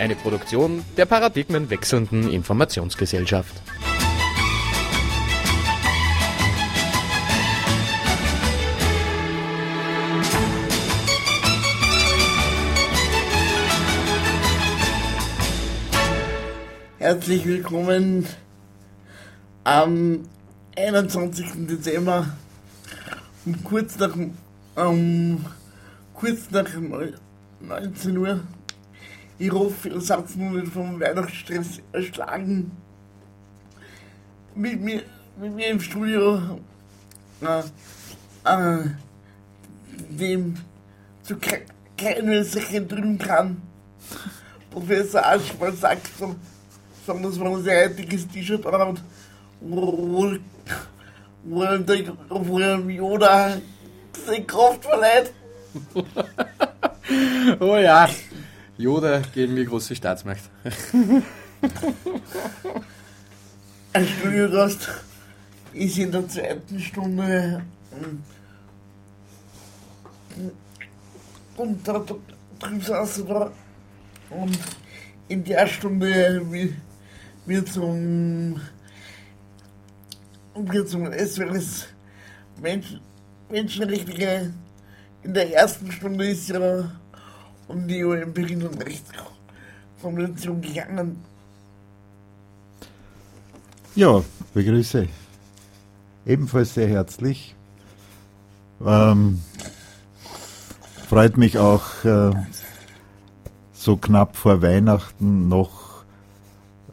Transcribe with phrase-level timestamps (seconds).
[0.00, 3.52] Eine Produktion der paradigmenwechselnden Informationsgesellschaft.
[16.98, 18.24] Herzlich willkommen
[19.64, 20.20] am
[20.78, 21.66] 21.
[21.68, 22.24] Dezember
[23.44, 24.16] um kurz nach,
[24.76, 25.44] um,
[26.14, 26.70] kurz nach
[27.60, 28.40] 19 Uhr.
[29.40, 32.70] Seid noch nicht vom Weihnachtsstress erschlagen.
[34.54, 35.02] Mit mir,
[35.40, 36.58] mit mir im Studio,
[37.40, 37.60] äh,
[38.44, 38.84] äh,
[40.10, 40.56] dem
[41.22, 41.36] zu
[41.96, 43.62] kein Österreich drüben kann.
[44.70, 46.36] Professor Aschmann sagt so,
[47.06, 49.02] sagen, dass man ein sehr dickes T-Shirt anhat,
[49.60, 50.38] wo,
[51.44, 53.56] wo, der, wo dem Yoda
[54.26, 55.32] seine Kraft verleiht.
[57.60, 58.06] oh ja,
[58.80, 60.48] Yoda gegen mir große Staatsmacht.
[63.92, 64.88] Ein Studiogast
[65.74, 67.62] ist in der zweiten Stunde
[71.56, 72.04] und da
[72.58, 73.52] drüben saß er
[74.30, 74.58] und
[75.28, 76.40] in der Stunde
[77.44, 78.60] wird zum
[80.54, 81.86] wird zum SWS
[82.62, 82.98] Mensch,
[83.50, 84.54] Menschenrechte
[85.22, 86.90] in der ersten Stunde ist ja
[87.70, 91.16] um die UN-Berlin und Rechtskonvention gegangen.
[93.94, 94.22] Ja,
[94.54, 95.08] begrüße
[96.26, 97.54] ebenfalls sehr herzlich.
[98.84, 99.40] Ähm,
[101.08, 102.32] freut mich auch äh,
[103.72, 106.04] so knapp vor Weihnachten noch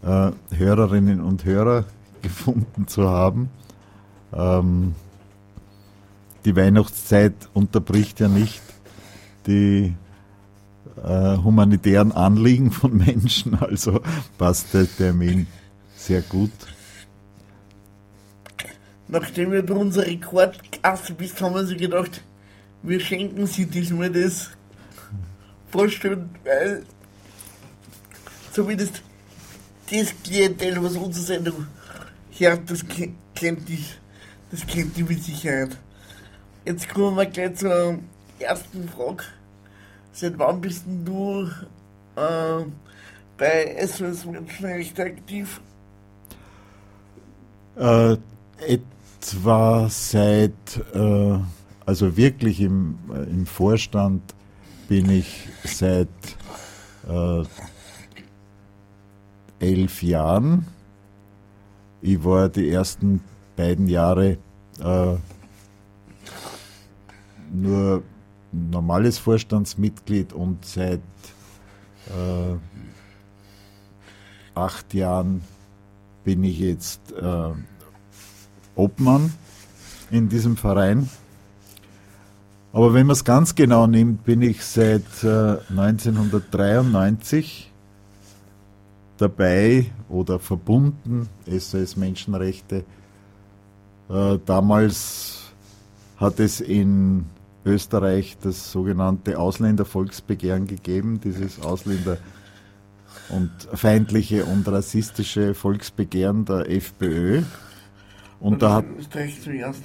[0.03, 1.85] äh, Hörerinnen und Hörer
[2.21, 3.49] gefunden zu haben.
[4.33, 4.95] Ähm,
[6.45, 8.61] die Weihnachtszeit unterbricht ja nicht
[9.45, 9.93] die
[11.03, 14.01] äh, humanitären Anliegen von Menschen, also
[14.37, 15.47] passt der Termin
[15.95, 16.51] sehr gut.
[19.07, 22.23] Nachdem wir bei unserer Rekordklasse bist, haben wir sich gedacht,
[22.83, 24.51] wir schenken sie diesmal das
[25.69, 26.83] vorstellen, weil
[28.51, 29.01] zumindest
[29.89, 31.67] das Klientel, was unsere Sendung
[32.37, 32.83] hört, das
[33.33, 33.83] kennt die,
[34.51, 35.77] das kennt die mit Sicherheit.
[36.65, 37.99] Jetzt kommen wir gleich zur
[38.39, 39.23] ersten Frage.
[40.19, 41.47] Seit wann bist du
[42.15, 42.65] äh,
[43.37, 45.61] bei SOS Menschenrechte aktiv?
[47.75, 48.17] Äh,
[48.57, 50.51] etwa seit,
[50.95, 51.37] äh,
[51.85, 54.33] also wirklich im, äh, im Vorstand
[54.87, 56.07] bin ich seit
[57.07, 57.43] äh,
[59.59, 60.65] elf Jahren.
[62.01, 63.21] Ich war die ersten
[63.55, 64.39] beiden Jahre
[64.79, 65.15] äh,
[67.53, 68.01] nur
[68.51, 70.99] normales Vorstandsmitglied und seit
[72.07, 72.55] äh,
[74.55, 75.41] acht Jahren
[76.23, 77.51] bin ich jetzt äh,
[78.75, 79.33] Obmann
[80.11, 81.09] in diesem Verein.
[82.73, 87.71] Aber wenn man es ganz genau nimmt, bin ich seit äh, 1993
[89.17, 92.83] dabei oder verbunden, SOS Menschenrechte.
[94.09, 95.53] Äh, damals
[96.17, 97.25] hat es in
[97.67, 102.17] Österreich das sogenannte Ausländervolksbegehren gegeben, dieses Ausländer-
[103.29, 107.43] und feindliche und rassistische Volksbegehren der FPÖ.
[108.39, 109.83] Und, und da hat Österreich zuerst.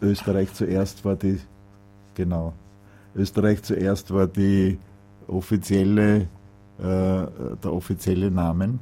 [0.00, 1.40] Österreich zuerst war die
[2.16, 2.54] Genau.
[3.14, 4.78] Österreich zuerst war die
[5.28, 6.26] offizielle, äh,
[6.80, 8.80] der offizielle Namen.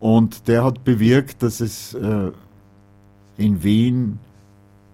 [0.00, 2.30] Und der hat bewirkt, dass es äh,
[3.38, 4.18] in Wien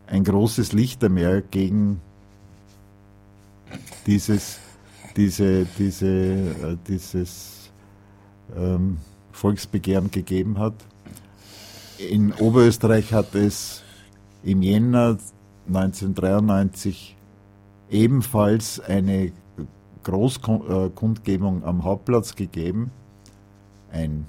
[0.07, 2.01] ein großes Lichtermeer gegen
[4.07, 4.59] dieses,
[5.17, 7.71] diese, diese, äh, dieses
[8.57, 8.99] ähm,
[9.33, 10.75] Volksbegehren gegeben hat.
[11.99, 13.83] In Oberösterreich hat es
[14.43, 15.19] im Jänner
[15.69, 17.17] 1993
[17.91, 19.33] ebenfalls eine
[20.03, 22.91] Großkundgebung am Hauptplatz gegeben,
[23.91, 24.27] ein,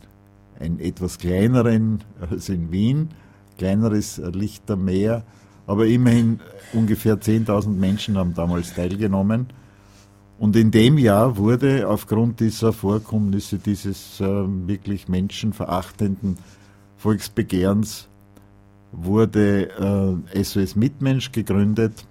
[0.60, 3.10] ein etwas kleineren als in Wien,
[3.58, 5.24] kleineres Lichtermeer,
[5.68, 6.40] aber immerhin
[6.74, 9.48] ungefähr 10.000 Menschen haben damals teilgenommen.
[10.38, 16.38] Und in dem Jahr wurde aufgrund dieser Vorkommnisse, dieses äh, wirklich menschenverachtenden
[16.98, 18.08] Volksbegehrens,
[18.92, 22.06] wurde äh, SOS Mitmensch gegründet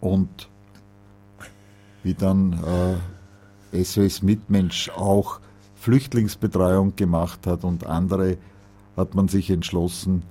[0.00, 0.48] und
[2.02, 2.58] wie dann
[3.72, 5.40] äh, SOS Mitmensch auch
[5.76, 8.36] Flüchtlingsbetreuung gemacht hat und andere,
[8.96, 10.22] hat man sich entschlossen,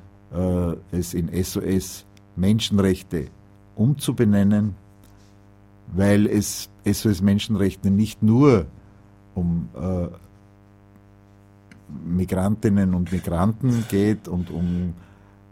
[0.91, 2.05] es in SOS
[2.37, 3.27] Menschenrechte
[3.75, 4.75] umzubenennen,
[5.93, 8.65] weil es SOS Menschenrechte nicht nur
[9.35, 10.07] um äh,
[12.05, 14.93] Migrantinnen und Migranten geht und um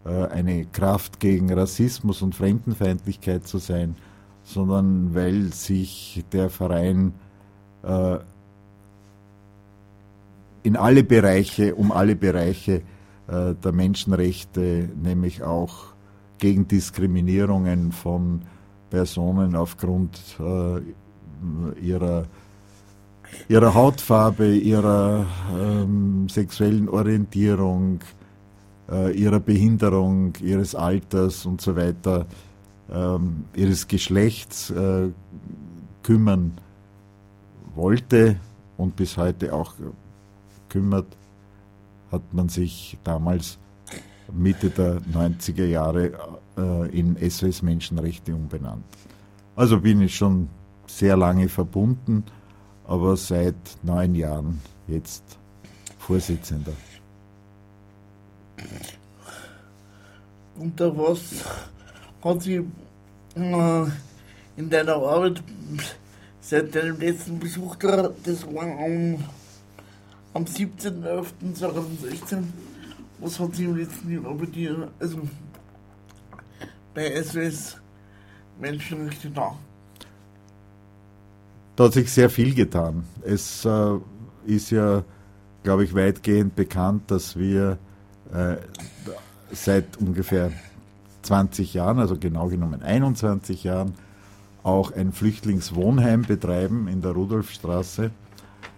[0.04, 3.96] äh, eine Kraft gegen Rassismus und Fremdenfeindlichkeit zu sein,
[4.42, 7.12] sondern weil sich der Verein
[7.82, 8.18] äh,
[10.62, 12.82] in alle Bereiche, um alle Bereiche
[13.30, 15.94] äh, der Menschenrechte, nämlich auch
[16.38, 18.42] gegen Diskriminierungen von
[18.88, 20.80] Personen aufgrund äh,
[21.80, 22.24] ihrer,
[23.48, 28.00] ihrer Hautfarbe, ihrer ähm, sexuellen Orientierung,
[28.90, 32.26] äh, ihrer Behinderung, ihres Alters und so weiter,
[32.90, 35.08] ähm, ihres Geschlechts äh,
[36.02, 36.58] kümmern
[37.74, 38.40] wollte
[38.76, 39.74] und bis heute auch
[40.68, 41.06] kümmert,
[42.10, 43.58] hat man sich damals
[44.32, 46.12] Mitte der 90er Jahre
[46.56, 48.84] äh, in SOS Menschenrechte umbenannt.
[49.56, 50.48] Also bin ich schon
[50.86, 52.24] sehr lange verbunden,
[52.86, 55.38] aber seit neun Jahren jetzt
[55.98, 56.72] Vorsitzender.
[60.76, 61.20] Da was
[62.22, 62.64] hat sie
[63.36, 63.84] äh,
[64.56, 65.42] in deiner Arbeit
[66.40, 68.66] seit deinem letzten Besuch das war
[70.34, 72.42] am, am 17.11.2016,
[73.18, 75.20] was hat sie im letzten Jahr bei dir, also
[76.94, 77.76] bei SOS
[78.60, 79.54] Menschenrechte da?
[81.76, 83.04] Da hat sich sehr viel getan.
[83.22, 83.98] Es äh,
[84.46, 85.02] ist ja,
[85.62, 87.78] glaube ich, weitgehend bekannt, dass wir
[88.32, 88.56] äh,
[89.52, 90.52] seit ungefähr
[91.22, 93.94] 20 Jahren, also genau genommen 21 Jahren,
[94.62, 98.10] auch ein Flüchtlingswohnheim betreiben in der Rudolfstraße,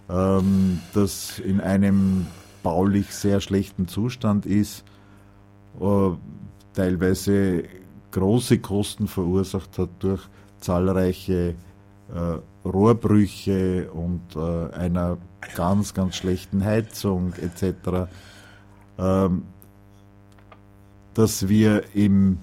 [0.09, 2.27] ähm, das in einem
[2.61, 4.83] baulich sehr schlechten Zustand ist,
[5.79, 6.09] äh,
[6.73, 7.63] teilweise
[8.11, 10.21] große Kosten verursacht hat durch
[10.59, 11.55] zahlreiche
[12.13, 15.17] äh, Rohrbrüche und äh, einer
[15.55, 18.09] ganz, ganz schlechten Heizung etc.
[18.97, 19.43] Ähm,
[21.13, 22.39] dass wir im,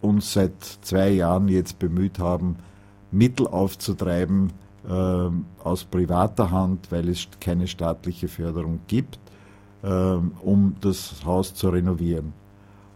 [0.00, 2.56] uns seit zwei Jahren jetzt bemüht haben,
[3.10, 4.52] Mittel aufzutreiben
[4.88, 9.18] aus privater Hand, weil es keine staatliche Förderung gibt,
[9.82, 12.32] äh, um das Haus zu renovieren.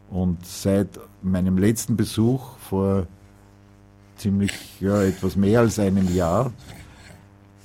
[0.09, 3.07] Und seit meinem letzten Besuch vor
[4.17, 6.51] ziemlich ja, etwas mehr als einem Jahr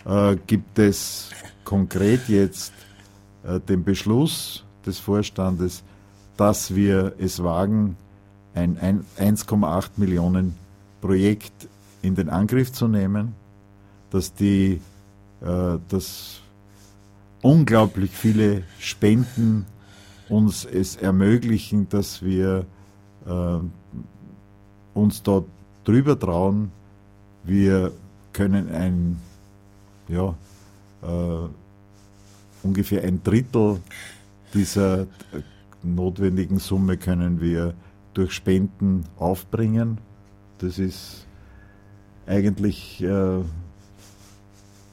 [0.05, 1.31] äh, gibt es
[1.64, 2.72] konkret jetzt
[3.44, 5.82] äh, den Beschluss des Vorstandes,
[6.37, 7.96] dass wir es wagen,
[8.55, 10.56] ein 1,8 Millionen
[11.00, 11.69] Projekt
[12.02, 13.34] in den Angriff zu nehmen,
[14.10, 14.81] dass die,
[15.41, 16.41] äh, dass
[17.43, 19.67] unglaublich viele Spenden
[20.29, 22.67] uns es ermöglichen, dass wir
[23.27, 23.58] äh,
[24.94, 25.46] uns dort
[25.84, 26.72] drüber trauen.
[27.44, 27.93] Wir
[28.32, 29.19] können ein,
[30.08, 30.34] ja,
[31.03, 31.48] äh,
[32.63, 33.81] ungefähr ein Drittel
[34.53, 35.06] dieser
[35.82, 37.75] notwendigen Summe können wir
[38.15, 39.98] durch Spenden aufbringen.
[40.58, 41.27] Das ist
[42.27, 43.41] eigentlich, äh,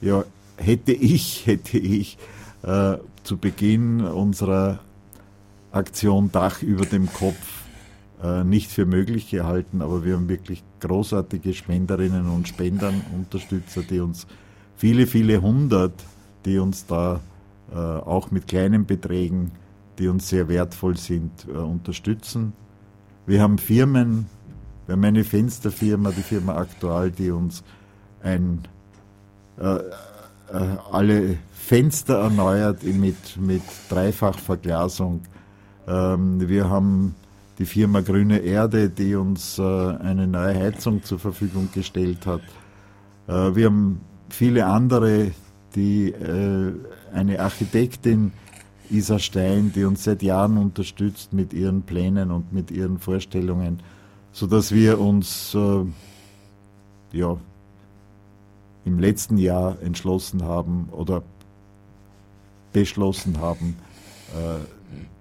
[0.03, 0.25] ja,
[0.57, 2.17] hätte ich, hätte ich
[2.63, 4.79] äh, zu Beginn unserer
[5.71, 7.63] Aktion Dach über dem Kopf
[8.21, 13.99] äh, nicht für möglich gehalten, aber wir haben wirklich großartige Spenderinnen und Spendern, Unterstützer, die
[13.99, 14.27] uns
[14.75, 15.93] viele, viele hundert,
[16.45, 17.21] die uns da
[17.71, 19.51] äh, auch mit kleinen Beträgen
[19.99, 22.53] die uns sehr wertvoll sind, äh, unterstützen.
[23.25, 24.27] Wir haben Firmen,
[24.85, 27.63] wir haben eine Fensterfirma, die Firma Aktual, die uns
[28.21, 28.59] ein,
[30.91, 35.21] alle Fenster erneuert mit, mit Dreifachverglasung.
[35.87, 37.15] Ähm, wir haben
[37.57, 42.41] die Firma Grüne Erde, die uns äh, eine neue Heizung zur Verfügung gestellt hat.
[43.27, 45.31] Äh, wir haben viele andere,
[45.75, 46.73] die äh,
[47.13, 48.33] eine Architektin,
[48.89, 53.81] Isa Stein, die uns seit Jahren unterstützt mit ihren Plänen und mit ihren Vorstellungen,
[54.33, 55.85] sodass wir uns äh,
[57.17, 57.37] ja,
[58.85, 61.23] im letzten Jahr entschlossen haben oder
[62.73, 63.77] beschlossen haben,
[64.33, 64.59] äh,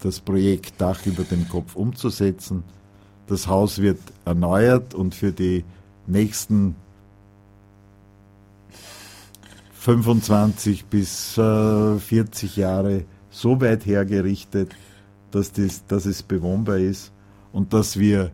[0.02, 2.64] das Projekt Dach über dem Kopf umzusetzen.
[3.26, 5.64] Das Haus wird erneuert und für die
[6.06, 6.74] nächsten
[9.74, 14.74] 25 bis äh, 40 Jahre so weit hergerichtet,
[15.30, 17.12] dass, das, dass es bewohnbar ist
[17.52, 18.30] und dass wir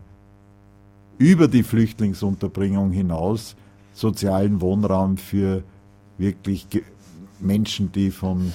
[1.19, 3.57] über die Flüchtlingsunterbringung hinaus
[3.99, 5.65] sozialen Wohnraum für
[6.19, 6.67] wirklich
[7.41, 8.53] Menschen, die von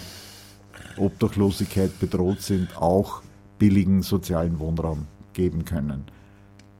[0.97, 3.21] Obdachlosigkeit bedroht sind, auch
[3.59, 6.05] billigen sozialen Wohnraum geben können.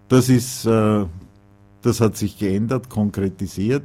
[0.08, 1.06] Das ist, äh,
[1.82, 3.84] das hat sich geändert, konkretisiert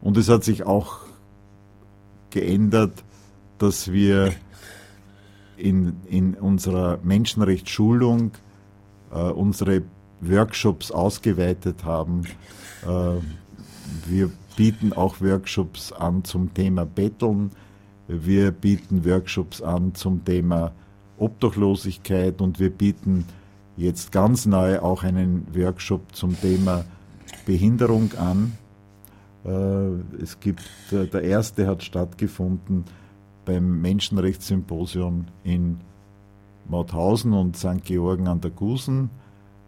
[0.00, 1.00] und es hat sich auch
[2.30, 3.04] geändert,
[3.58, 4.32] dass wir
[5.58, 8.32] in, in unserer Menschenrechtsschulung
[9.12, 9.82] äh, unsere
[10.22, 12.22] Workshops ausgeweitet haben.
[12.82, 13.20] Äh,
[14.06, 17.50] wir bieten auch Workshops an zum Thema Betteln.
[18.08, 20.72] Wir bieten Workshops an zum Thema
[21.18, 23.24] Obdachlosigkeit und wir bieten
[23.76, 26.84] jetzt ganz neu auch einen Workshop zum Thema
[27.46, 28.52] Behinderung an.
[29.44, 32.84] Äh, es gibt, äh, der erste hat stattgefunden
[33.44, 35.80] beim Menschenrechtssymposium in
[36.68, 37.84] Mauthausen und St.
[37.84, 39.10] Georgen an der Gusen.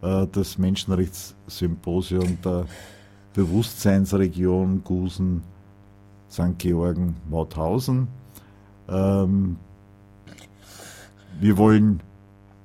[0.01, 2.67] Das Menschenrechtssymposium der
[3.35, 5.43] Bewusstseinsregion Gusen,
[6.31, 6.59] St.
[6.59, 8.09] Georgen, Mauthausen.
[8.89, 9.57] Ähm,
[11.41, 12.01] wir wollen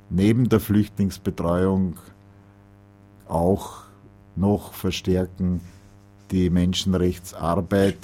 [0.09, 1.97] neben der Flüchtlingsbetreuung
[3.27, 3.83] auch
[4.35, 5.61] noch verstärken
[6.31, 7.97] die Menschenrechtsarbeit,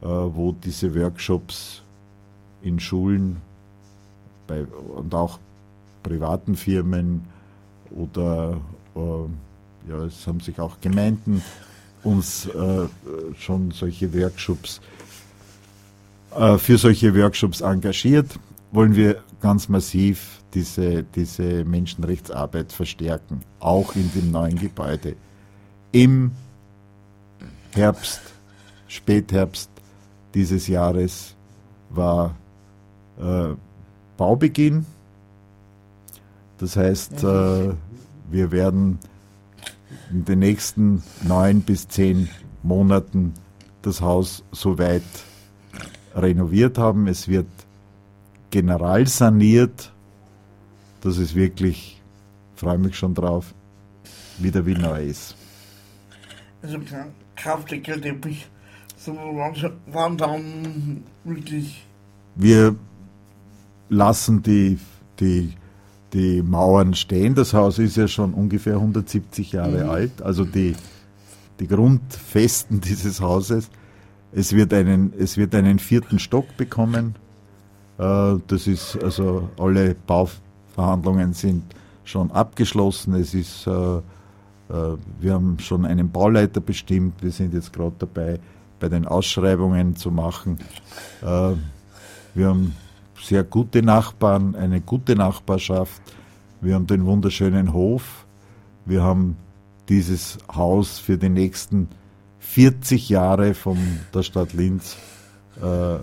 [0.00, 1.82] äh, wo diese Workshops
[2.62, 3.38] in Schulen
[4.46, 5.38] bei, und auch
[6.02, 7.24] privaten Firmen
[7.90, 8.60] oder
[8.94, 9.00] äh,
[9.88, 11.42] ja, es haben sich auch Gemeinden
[12.02, 12.86] uns äh,
[13.38, 14.80] schon solche Workshops
[16.36, 18.38] äh, für solche Workshops engagiert,
[18.70, 25.16] wollen wir ganz massiv diese, diese Menschenrechtsarbeit verstärken, auch in dem neuen Gebäude.
[25.92, 26.32] Im
[27.72, 28.20] Herbst,
[28.88, 29.70] Spätherbst
[30.34, 31.34] dieses Jahres
[31.90, 32.34] war
[33.18, 33.54] äh,
[34.16, 34.86] Baubeginn.
[36.58, 37.70] Das heißt, äh,
[38.30, 38.98] wir werden
[40.10, 42.28] in den nächsten neun bis zehn
[42.62, 43.34] Monaten
[43.82, 45.02] das Haus soweit
[46.14, 47.06] renoviert haben.
[47.06, 47.46] Es wird
[48.50, 49.92] general saniert.
[51.00, 52.00] Das ist wirklich,
[52.56, 53.54] freue mich schon drauf,
[54.38, 55.36] wieder wie neu ist.
[56.62, 56.78] Also
[57.36, 58.48] kraftiger Teppich,
[58.96, 61.86] so waren dann wirklich.
[62.34, 62.74] Wir
[63.88, 64.78] lassen die,
[65.20, 65.54] die,
[66.12, 67.34] die Mauern stehen.
[67.34, 69.90] Das Haus ist ja schon ungefähr 170 Jahre mhm.
[69.90, 70.74] alt, also die,
[71.60, 73.70] die Grundfesten dieses Hauses.
[74.32, 77.14] Es wird einen, es wird einen vierten Stock bekommen.
[77.98, 81.64] Äh, das ist also alle Bauverhandlungen sind
[82.04, 83.14] schon abgeschlossen.
[83.14, 84.02] Es ist, äh, äh,
[85.20, 87.22] wir haben schon einen Bauleiter bestimmt.
[87.22, 88.38] Wir sind jetzt gerade dabei,
[88.80, 90.58] bei den Ausschreibungen zu machen.
[91.20, 92.76] Wir haben
[93.22, 96.00] sehr gute Nachbarn, eine gute Nachbarschaft.
[96.60, 98.26] Wir haben den wunderschönen Hof.
[98.84, 99.36] Wir haben
[99.88, 101.88] dieses Haus für die nächsten
[102.40, 103.78] 40 Jahre von
[104.14, 104.96] der Stadt Linz
[105.62, 105.98] äh,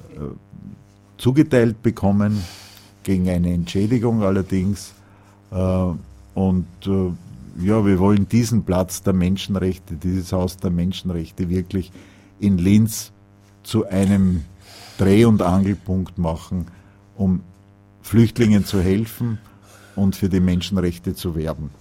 [1.17, 2.43] zugeteilt bekommen,
[3.03, 4.93] gegen eine Entschädigung allerdings.
[5.51, 5.87] Äh,
[6.35, 7.11] und äh,
[7.65, 11.91] ja, wir wollen diesen Platz der Menschenrechte, dieses Haus der Menschenrechte wirklich
[12.39, 13.11] in Linz
[13.63, 14.43] zu einem
[14.97, 16.67] Dreh- und Angelpunkt machen,
[17.15, 17.41] um
[18.01, 19.39] Flüchtlingen zu helfen
[19.95, 21.71] und für die Menschenrechte zu werben.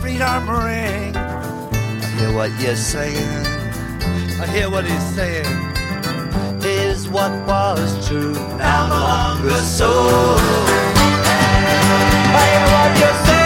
[0.00, 1.14] Freedom ring.
[1.14, 3.46] I hear what you're saying.
[4.40, 5.46] I hear what he's saying.
[6.62, 9.90] Is what was true now no longer so.
[12.32, 13.39] I hear what you're saying.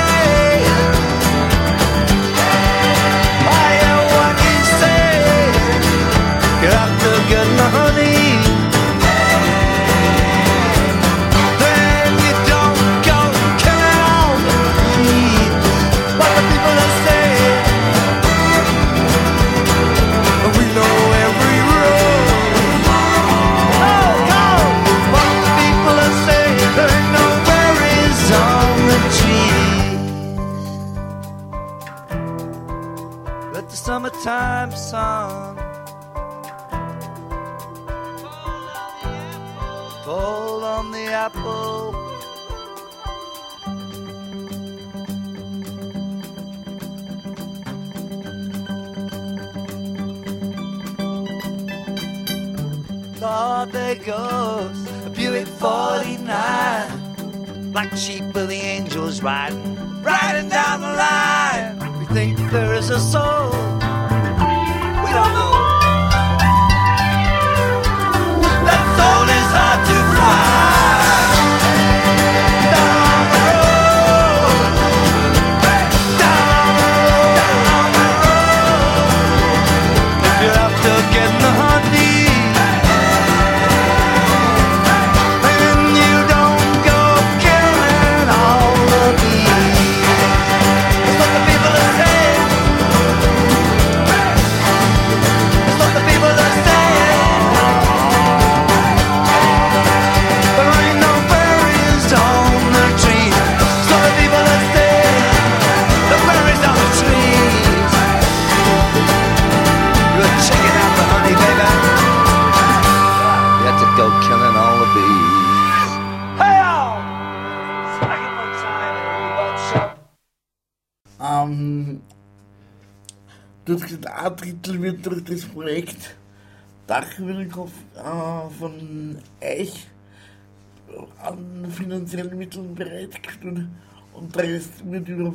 [131.22, 133.66] An finanziellen Mitteln bereitgestellt
[134.14, 135.33] und der Rest wird über,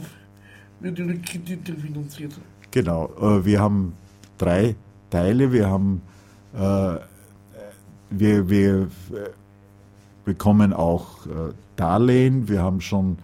[0.80, 2.34] wird über Kredite finanziert.
[2.72, 3.94] Genau, äh, wir haben
[4.38, 4.76] drei
[5.10, 5.52] Teile.
[5.52, 6.02] Wir haben,
[6.54, 6.96] äh,
[8.10, 8.88] wir, wir äh,
[10.26, 12.48] bekommen auch äh, Darlehen.
[12.48, 13.18] Wir haben schon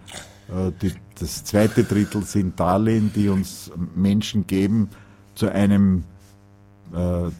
[0.48, 4.90] äh, die, das zweite Drittel sind Darlehen, die uns Menschen geben
[5.34, 6.04] zu einem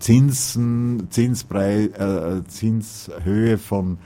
[0.00, 3.96] Zinsen, Zinspreis, äh, Zinshöhe von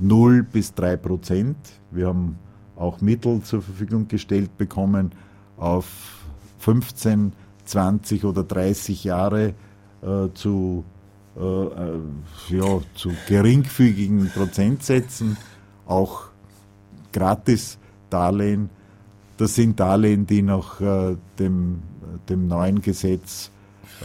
[0.00, 1.56] 0 bis 3 Prozent.
[1.90, 2.38] Wir haben
[2.76, 5.12] auch Mittel zur Verfügung gestellt bekommen
[5.56, 5.86] auf
[6.58, 7.32] 15,
[7.64, 9.54] 20 oder 30 Jahre
[10.02, 10.84] äh, zu,
[11.36, 11.98] äh, äh,
[12.48, 15.36] ja, zu geringfügigen Prozentsätzen,
[15.86, 16.24] auch
[17.12, 18.70] gratis Darlehen.
[19.36, 21.82] Das sind Darlehen, die nach äh, dem,
[22.28, 23.50] dem neuen Gesetz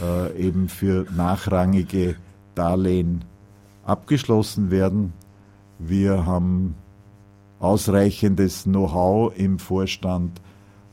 [0.02, 2.16] äh, eben für nachrangige
[2.56, 3.24] Darlehen
[3.84, 5.14] abgeschlossen werden.
[5.80, 6.76] Wir haben
[7.60, 10.42] ausreichendes Know-how im Vorstand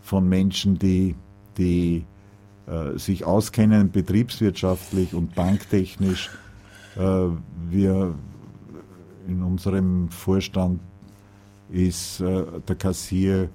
[0.00, 1.14] von Menschen, die,
[1.56, 2.04] die
[2.66, 6.30] äh, sich auskennen betriebswirtschaftlich und banktechnisch.
[6.96, 7.28] Äh,
[7.70, 8.14] wir
[9.28, 10.80] in unserem Vorstand
[11.70, 13.48] ist äh, der Kassier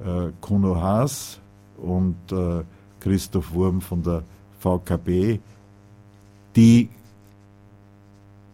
[0.00, 1.40] äh, Kuno Haas
[1.76, 2.62] und äh,
[3.00, 4.22] Christoph Wurm von der
[4.58, 5.38] VKB,
[6.56, 6.88] die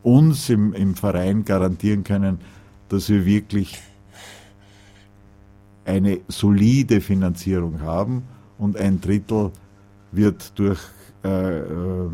[0.09, 2.38] uns im, im Verein garantieren können,
[2.88, 3.79] dass wir wirklich
[5.85, 8.23] eine solide Finanzierung haben
[8.59, 9.51] und ein Drittel
[10.12, 10.81] wird durch
[11.25, 12.09] äh, äh,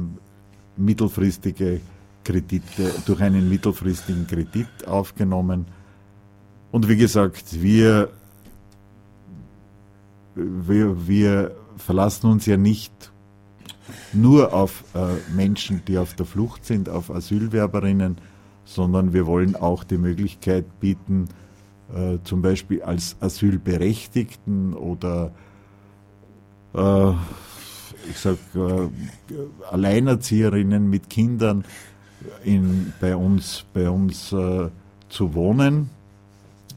[0.77, 1.81] mittelfristige
[2.25, 5.67] Kredite, durch einen mittelfristigen Kredit aufgenommen.
[6.73, 8.11] Und wie gesagt, wir,
[10.35, 13.13] wir, wir verlassen uns ja nicht
[14.13, 18.17] nur auf äh, Menschen, die auf der Flucht sind, auf Asylwerberinnen,
[18.65, 21.29] sondern wir wollen auch die Möglichkeit bieten,
[21.95, 25.33] äh, zum Beispiel als Asylberechtigten oder
[26.75, 27.13] äh,
[28.11, 28.89] ich sag, äh,
[29.71, 31.65] Alleinerzieherinnen mit Kindern
[32.45, 34.69] in, bei uns, bei uns äh,
[35.09, 35.91] zu wohnen,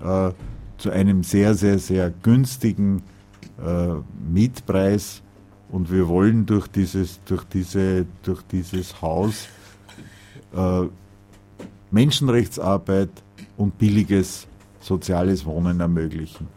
[0.04, 0.32] äh,
[0.78, 3.04] zu einem sehr, sehr, sehr günstigen
[4.32, 5.24] Mietpreis.
[5.70, 9.48] Und wir wollen durch dieses, durch diese, durch dieses Haus
[10.56, 10.84] äh,
[11.92, 13.10] Menschenrechtsarbeit
[13.58, 14.48] und billiges
[14.80, 16.48] soziales Wohnen ermöglichen.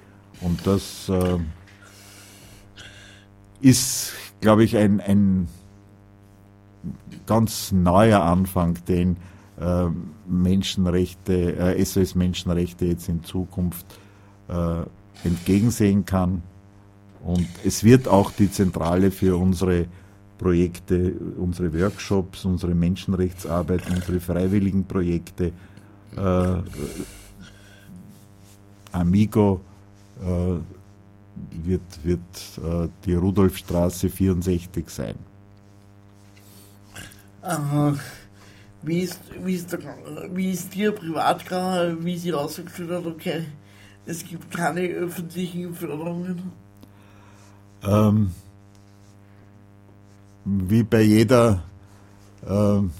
[0.40, 1.38] Und das äh,
[3.60, 5.48] ist, glaube ich, ein, ein
[7.26, 9.16] ganz neuer Anfang, den
[9.60, 9.86] äh,
[10.26, 13.86] Menschenrechte, äh, SOS Menschenrechte jetzt in Zukunft
[14.48, 14.82] äh,
[15.24, 16.42] entgegensehen kann.
[17.24, 19.86] Und es wird auch die Zentrale für unsere
[20.38, 25.52] Projekte, unsere Workshops, unsere Menschenrechtsarbeit, unsere freiwilligen Projekte,
[26.16, 26.56] äh,
[28.92, 29.60] Amigo
[30.20, 32.20] äh, wird, wird
[32.58, 35.14] äh, die Rudolfstraße 64 sein.
[37.42, 37.94] Aha.
[38.82, 39.80] Wie ist, wie ist, der,
[40.32, 43.44] wie ist dir privat gegangen, wie sie rausgestellt hat, okay,
[44.06, 46.52] es gibt keine öffentlichen Förderungen?
[47.84, 48.30] Ähm,
[50.44, 51.62] wie bei jeder
[52.46, 52.90] ähm,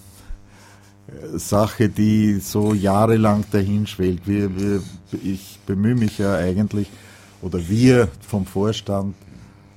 [1.35, 4.27] Sache, die so jahrelang dahinschwellt.
[4.27, 4.83] Wir, wir,
[5.23, 6.90] ich bemühe mich ja eigentlich,
[7.43, 9.14] oder wir vom Vorstand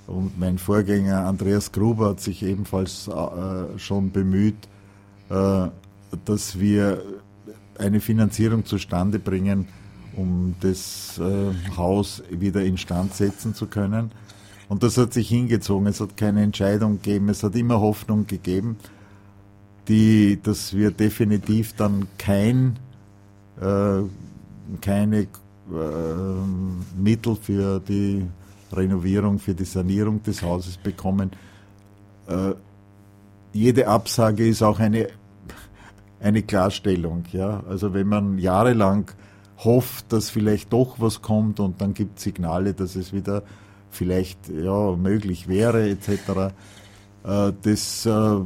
[0.05, 4.67] und mein Vorgänger Andreas Gruber hat sich ebenfalls äh, schon bemüht,
[5.29, 5.67] äh,
[6.25, 7.01] dass wir
[7.77, 9.67] eine Finanzierung zustande bringen,
[10.15, 14.11] um das äh, Haus wieder instand setzen zu können.
[14.69, 15.87] Und das hat sich hingezogen.
[15.87, 17.29] Es hat keine Entscheidung gegeben.
[17.29, 18.77] Es hat immer Hoffnung gegeben,
[19.87, 22.79] die, dass wir definitiv dann kein,
[23.59, 24.01] äh,
[24.81, 25.27] keine äh,
[26.97, 28.25] Mittel für die
[28.71, 31.31] Renovierung, für die Sanierung des Hauses bekommen.
[32.27, 32.53] Äh,
[33.51, 35.09] jede Absage ist auch eine,
[36.19, 37.25] eine Klarstellung.
[37.31, 37.63] Ja?
[37.69, 39.11] Also wenn man jahrelang
[39.59, 43.43] hofft, dass vielleicht doch was kommt und dann gibt es Signale, dass es wieder
[43.93, 46.53] vielleicht ja, möglich wäre, etc.
[47.23, 48.39] Äh, das äh,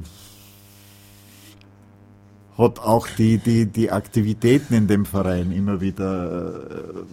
[2.57, 7.03] hat auch die, die, die Aktivitäten in dem Verein immer wieder äh,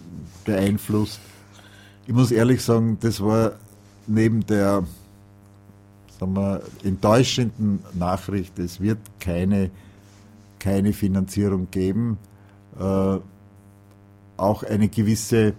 [0.43, 1.19] beeinflusst.
[2.07, 3.53] Ich muss ehrlich sagen, das war
[4.07, 4.83] neben der
[6.19, 9.71] sagen wir, enttäuschenden Nachricht, es wird keine,
[10.59, 12.17] keine Finanzierung geben,
[14.37, 15.53] auch eine gewisse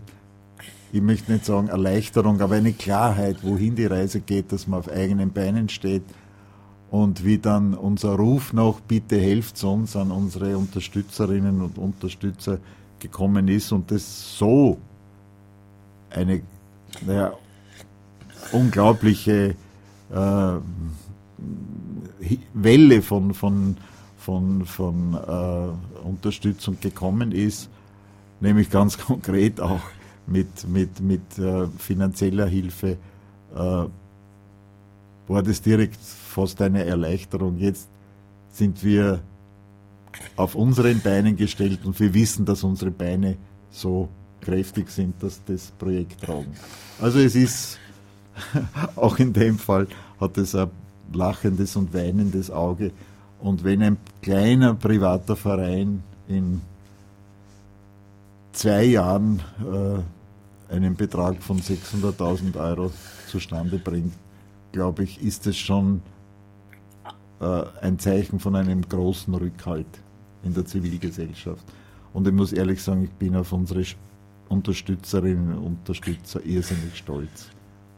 [0.92, 4.90] ich möchte nicht sagen Erleichterung, aber eine Klarheit, wohin die Reise geht, dass man auf
[4.90, 6.04] eigenen Beinen steht
[6.90, 12.58] und wie dann unser Ruf noch, bitte helft uns an unsere Unterstützerinnen und Unterstützer
[13.00, 14.78] gekommen ist und das so
[16.10, 16.40] eine
[17.04, 17.32] naja,
[18.52, 19.54] unglaubliche
[20.10, 20.52] äh,
[22.54, 23.76] Welle von, von,
[24.18, 27.68] von, von äh, Unterstützung gekommen ist,
[28.40, 29.80] nämlich ganz konkret auch
[30.26, 32.96] mit, mit, mit äh, finanzieller Hilfe,
[33.54, 33.84] äh,
[35.28, 37.58] war das direkt fast eine Erleichterung.
[37.58, 37.88] Jetzt
[38.52, 39.20] sind wir
[40.36, 43.36] auf unseren Beinen gestellt und wir wissen, dass unsere Beine
[43.70, 44.08] so
[44.40, 46.54] kräftig sind, dass das Projekt tragen.
[47.00, 47.78] Also es ist,
[48.96, 49.88] auch in dem Fall
[50.20, 50.70] hat es ein
[51.12, 52.92] lachendes und weinendes Auge.
[53.40, 56.62] Und wenn ein kleiner privater Verein in
[58.52, 60.00] zwei Jahren äh,
[60.68, 62.90] einen Betrag von 600.000 Euro
[63.28, 64.14] zustande bringt,
[64.72, 66.02] glaube ich, ist es schon
[67.40, 69.86] äh, ein Zeichen von einem großen Rückhalt
[70.42, 71.64] in der Zivilgesellschaft.
[72.12, 73.84] Und ich muss ehrlich sagen, ich bin auf unsere
[74.48, 77.48] Unterstützerinnen und Unterstützer irrsinnig stolz.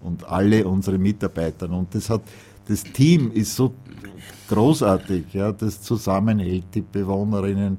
[0.02, 1.70] Und alle unsere Mitarbeiter.
[1.70, 2.22] Und das hat,
[2.66, 3.74] das Team ist so
[4.48, 7.78] großartig, ja, das zusammenhält, die Bewohnerinnen,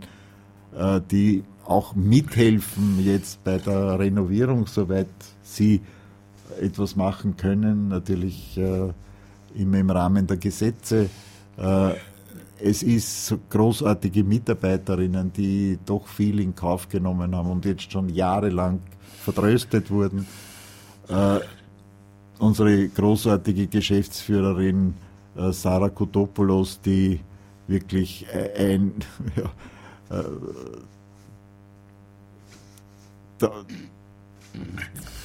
[0.75, 5.07] äh, die auch mithelfen jetzt bei der Renovierung, soweit
[5.43, 5.81] sie
[6.59, 8.91] etwas machen können, natürlich äh,
[9.55, 11.09] immer im Rahmen der Gesetze.
[11.57, 11.91] Äh,
[12.61, 18.79] es ist großartige Mitarbeiterinnen, die doch viel in Kauf genommen haben und jetzt schon jahrelang
[19.23, 20.25] vertröstet wurden.
[21.07, 21.39] äh,
[22.39, 24.95] unsere großartige Geschäftsführerin
[25.37, 27.19] äh, Sarah Kotopoulos, die
[27.67, 28.25] wirklich
[28.57, 28.93] ein,
[29.35, 30.23] ja, äh,
[33.39, 33.65] da,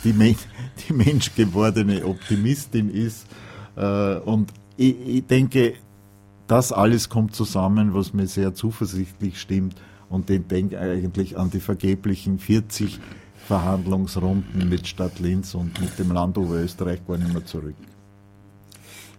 [0.04, 0.36] die,
[0.88, 3.26] die menschgewordene Optimistin ist.
[3.76, 5.74] Äh, und ich, ich denke,
[6.46, 9.76] das alles kommt zusammen, was mir sehr zuversichtlich stimmt.
[10.08, 13.00] Und den denke eigentlich an die vergeblichen 40
[13.46, 17.74] Verhandlungsrunden mit Stadt Linz und mit dem Land Oberösterreich gar nicht mehr zurück.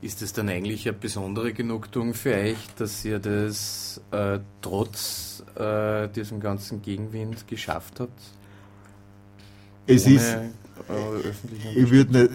[0.01, 6.07] Ist es dann eigentlich eine besondere Genugtuung für euch, dass ihr das äh, trotz äh,
[6.09, 8.21] diesem ganzen Gegenwind geschafft habt?
[9.87, 12.31] Es Ohne, ist, äh, ich würde nicht,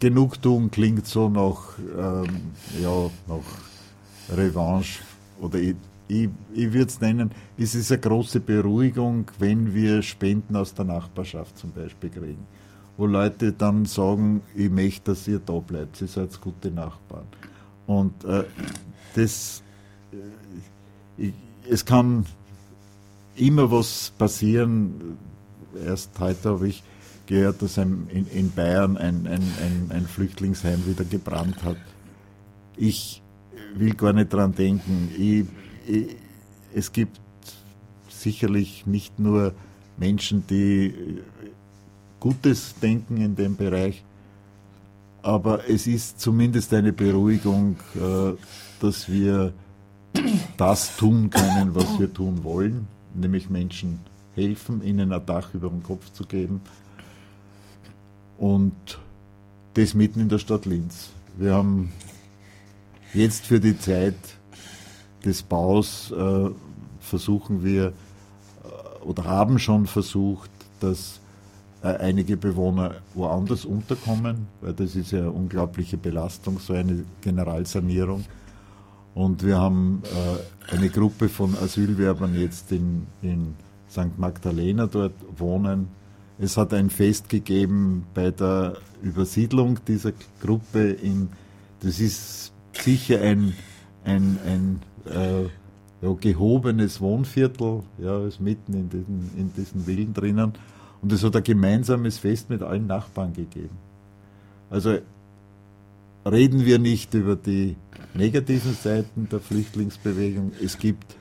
[0.00, 5.00] Genugtuung klingt so nach, ähm, ja, nach Revanche
[5.40, 5.76] oder ich,
[6.08, 10.84] ich, ich würde es nennen, es ist eine große Beruhigung, wenn wir Spenden aus der
[10.84, 12.46] Nachbarschaft zum Beispiel kriegen.
[12.96, 17.26] Wo Leute dann sagen, ich möchte, dass ihr da bleibt, ihr seid gute Nachbarn.
[17.86, 18.44] Und äh,
[19.14, 19.62] das,
[20.12, 21.32] äh, ich,
[21.68, 22.24] es kann
[23.36, 25.18] immer was passieren.
[25.76, 26.82] Erst heute habe ich
[27.26, 31.76] gehört, dass in, in Bayern ein, ein, ein, ein Flüchtlingsheim wieder gebrannt hat.
[32.76, 33.22] Ich
[33.74, 35.10] will gar nicht dran denken.
[35.16, 35.44] Ich,
[35.86, 36.16] ich,
[36.74, 37.20] es gibt
[38.08, 39.54] sicherlich nicht nur
[39.96, 41.20] Menschen, die
[42.20, 44.04] Gutes denken in dem Bereich,
[45.22, 48.32] aber es ist zumindest eine Beruhigung, äh,
[48.80, 49.52] dass wir
[50.56, 54.00] das tun können, was wir tun wollen, nämlich Menschen
[54.34, 56.60] helfen, ihnen ein Dach über den Kopf zu geben,
[58.38, 58.98] und
[59.74, 61.10] das mitten in der Stadt Linz.
[61.36, 61.92] Wir haben
[63.12, 64.16] jetzt für die Zeit
[65.24, 66.50] des Baus äh,
[67.00, 71.20] versuchen wir äh, oder haben schon versucht, dass
[71.82, 78.24] äh, einige Bewohner woanders unterkommen, weil das ist ja eine unglaubliche Belastung, so eine Generalsanierung.
[79.14, 83.54] Und wir haben äh, eine Gruppe von Asylwerbern jetzt in, in
[83.94, 84.18] St.
[84.18, 85.88] Magdalena dort wohnen
[86.38, 90.90] es hat ein Fest gegeben bei der Übersiedlung dieser Gruppe.
[90.90, 91.28] In,
[91.80, 93.54] das ist sicher ein,
[94.04, 95.44] ein, ein äh,
[96.02, 100.54] ja, gehobenes Wohnviertel, ja, ist mitten in diesen, in diesen Villen drinnen.
[101.02, 103.76] Und es hat ein gemeinsames Fest mit allen Nachbarn gegeben.
[104.70, 104.98] Also
[106.26, 107.76] reden wir nicht über die
[108.14, 110.52] negativen Seiten der Flüchtlingsbewegung.
[110.62, 111.14] Es gibt,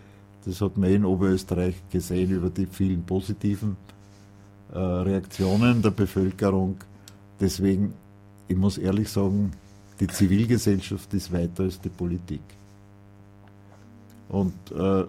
[0.45, 3.77] das hat man in Oberösterreich gesehen, über die vielen positiven
[4.73, 6.77] äh, Reaktionen der Bevölkerung.
[7.39, 7.93] Deswegen,
[8.47, 9.51] ich muss ehrlich sagen,
[9.99, 12.41] die Zivilgesellschaft ist weiter als die Politik.
[14.29, 15.03] Und äh,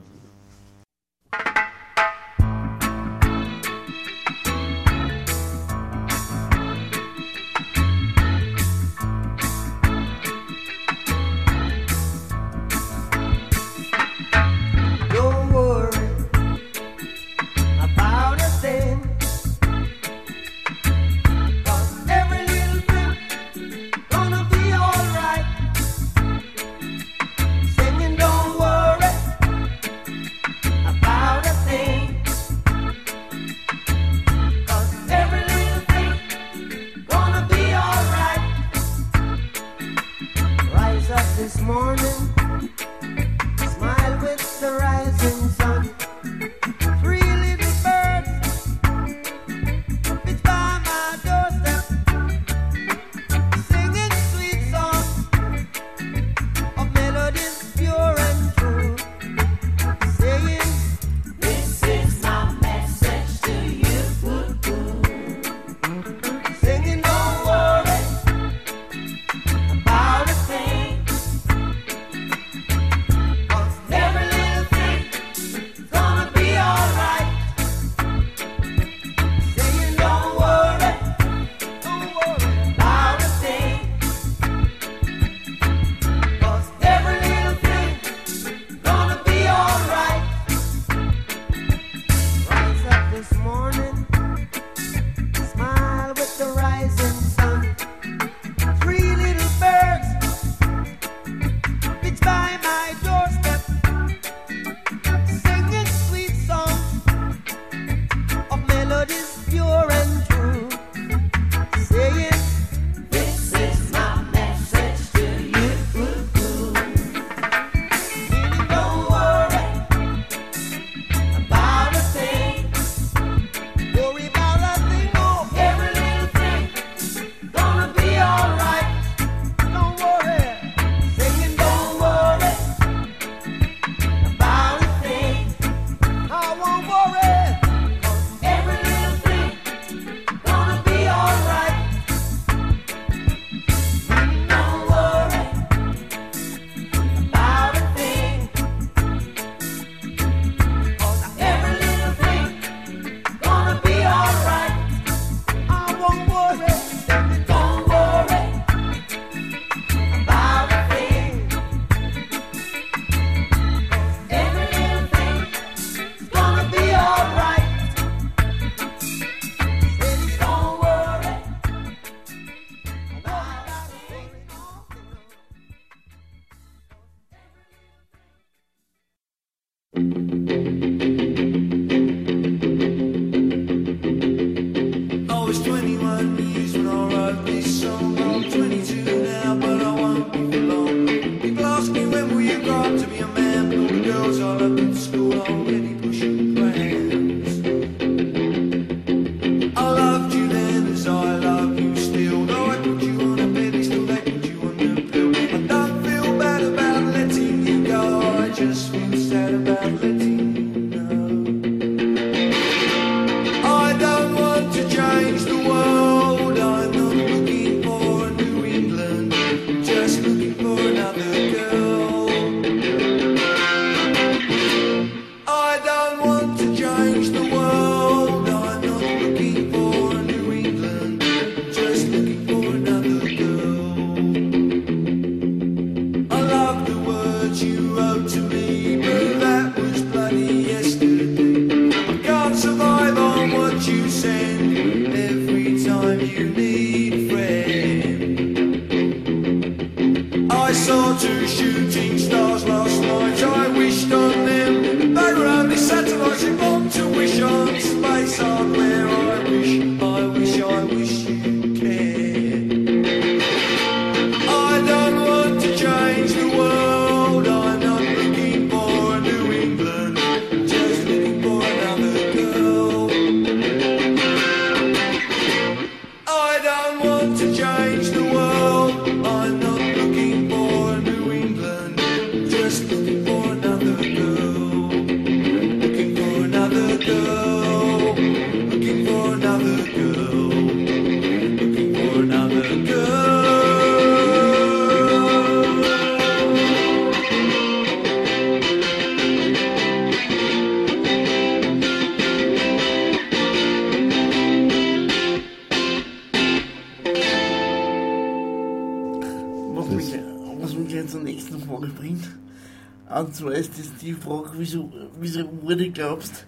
[314.25, 316.47] Frage, wieso, wieso wurde, glaubst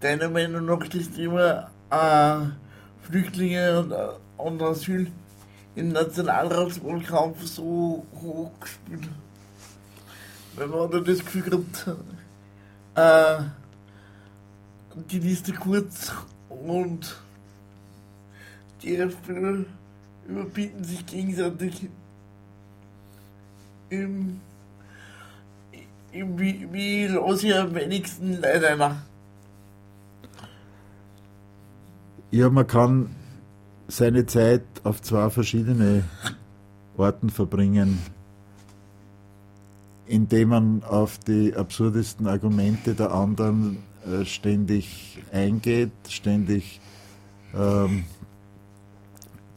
[0.00, 2.46] deiner Meinung nach das Thema äh,
[3.02, 3.92] Flüchtlinge und,
[4.36, 5.10] und Asyl
[5.74, 9.08] im Nationalratswahlkampf so hoch gespielt?
[10.54, 11.86] Weil man ja das Gefühl gehabt,
[12.94, 13.42] äh,
[15.10, 16.12] die Liste kurz
[16.48, 17.16] und
[18.82, 19.64] die FPÖ
[20.28, 21.88] überbieten sich gegenseitig
[23.90, 24.40] im
[26.36, 28.96] wie, wie los hier am wenigsten leider.
[32.30, 33.14] Ja, man kann
[33.88, 36.04] seine Zeit auf zwei verschiedene
[36.96, 37.98] Orten verbringen,
[40.06, 46.80] indem man auf die absurdesten Argumente der anderen äh, ständig eingeht, ständig
[47.54, 48.04] ähm,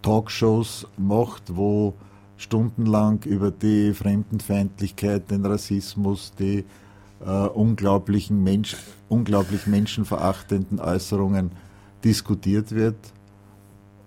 [0.01, 1.93] Talkshows macht, wo
[2.39, 6.63] stundenlang über die Fremdenfeindlichkeit, den Rassismus, die
[7.23, 8.77] äh, unglaublichen Mensch,
[9.09, 11.51] unglaublich menschenverachtenden Äußerungen
[12.03, 12.95] diskutiert wird.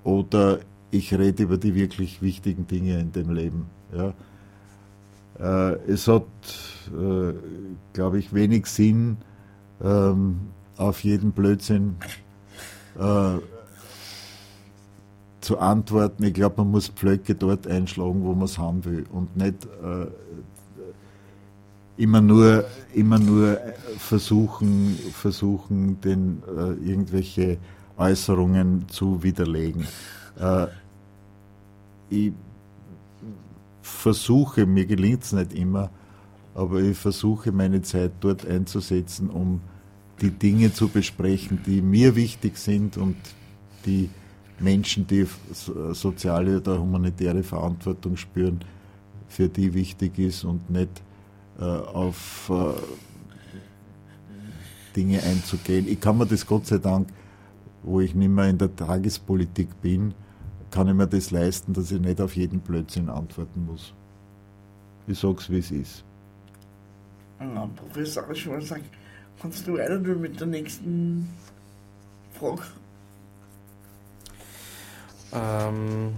[0.03, 0.61] Oder
[0.91, 3.67] ich rede über die wirklich wichtigen Dinge in dem Leben.
[3.95, 4.15] Ja.
[5.39, 6.25] Äh, es hat,
[6.89, 7.35] äh,
[7.93, 9.19] glaube ich, wenig Sinn,
[9.85, 10.41] ähm,
[10.79, 11.97] auf jeden Blödsinn
[12.99, 13.35] äh,
[15.43, 16.25] zu antworten.
[16.25, 20.07] Ich glaube, man muss Pflöcke dort einschlagen, wo man es haben will und nicht äh,
[21.97, 22.65] immer nur,
[22.95, 23.59] immer nur
[23.99, 27.59] versuchen, versuchen den, äh, irgendwelche
[27.97, 29.87] Äußerungen zu widerlegen.
[30.41, 30.67] Äh,
[32.09, 32.33] ich
[33.83, 35.91] versuche, mir gelingt es nicht immer,
[36.55, 39.61] aber ich versuche meine Zeit dort einzusetzen, um
[40.21, 43.17] die Dinge zu besprechen, die mir wichtig sind und
[43.87, 44.09] die
[44.63, 48.61] Menschen, die so- soziale oder humanitäre Verantwortung spüren,
[49.29, 51.03] für die wichtig ist und nicht
[51.59, 52.73] äh, auf äh,
[54.95, 55.89] Dinge einzugehen.
[55.89, 57.09] Ich kann mir das Gott sei Dank,
[57.83, 60.15] wo ich nicht mehr in der Tagespolitik bin,
[60.71, 63.93] kann ich mir das leisten, dass ich nicht auf jeden Blödsinn antworten muss.
[65.07, 66.05] Ich sag's, wie es ist.
[67.41, 68.85] Ja, Professor Aschmann sagt,
[69.41, 71.29] kannst du weiter mit der nächsten
[72.39, 72.63] Frage?
[75.33, 76.15] Ähm,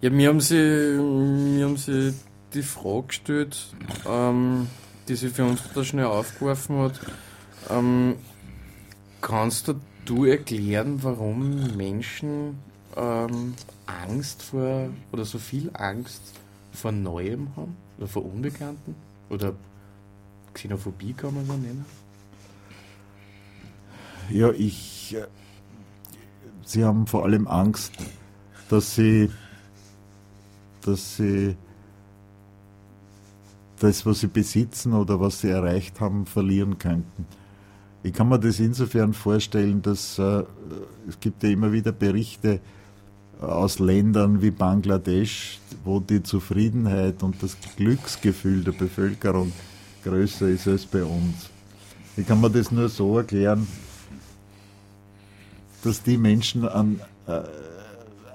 [0.00, 2.14] ja, mir haben sie, mir haben sie
[2.54, 3.72] die Frage gestellt,
[4.06, 4.68] ähm,
[5.08, 7.00] die sich für uns da schnell aufgeworfen hat.
[7.70, 8.16] Ähm,
[9.20, 9.74] kannst du,
[10.04, 12.58] du erklären, warum Menschen
[12.96, 13.54] ähm,
[13.86, 16.22] Angst vor oder so viel Angst
[16.72, 18.94] vor Neuem haben oder vor Unbekannten?
[19.30, 19.54] Oder
[20.52, 21.84] Xenophobie kann man so nennen?
[24.30, 25.16] Ja, ich.
[26.64, 27.92] Sie haben vor allem Angst,
[28.68, 29.30] dass sie,
[30.82, 31.56] dass sie
[33.80, 37.26] das, was sie besitzen oder was sie erreicht haben, verlieren könnten.
[38.04, 40.44] Ich kann mir das insofern vorstellen, dass äh,
[41.08, 42.60] es gibt ja immer wieder Berichte
[43.40, 49.52] aus Ländern wie Bangladesch, wo die Zufriedenheit und das Glücksgefühl der Bevölkerung
[50.04, 51.50] größer ist als bei uns.
[52.16, 53.66] Ich kann mir das nur so erklären,
[55.82, 57.42] dass die Menschen an, äh,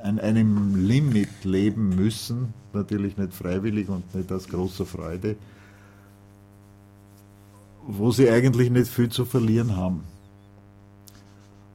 [0.03, 5.35] an einem Limit leben müssen, natürlich nicht freiwillig und nicht aus großer Freude,
[7.85, 10.03] wo sie eigentlich nicht viel zu verlieren haben.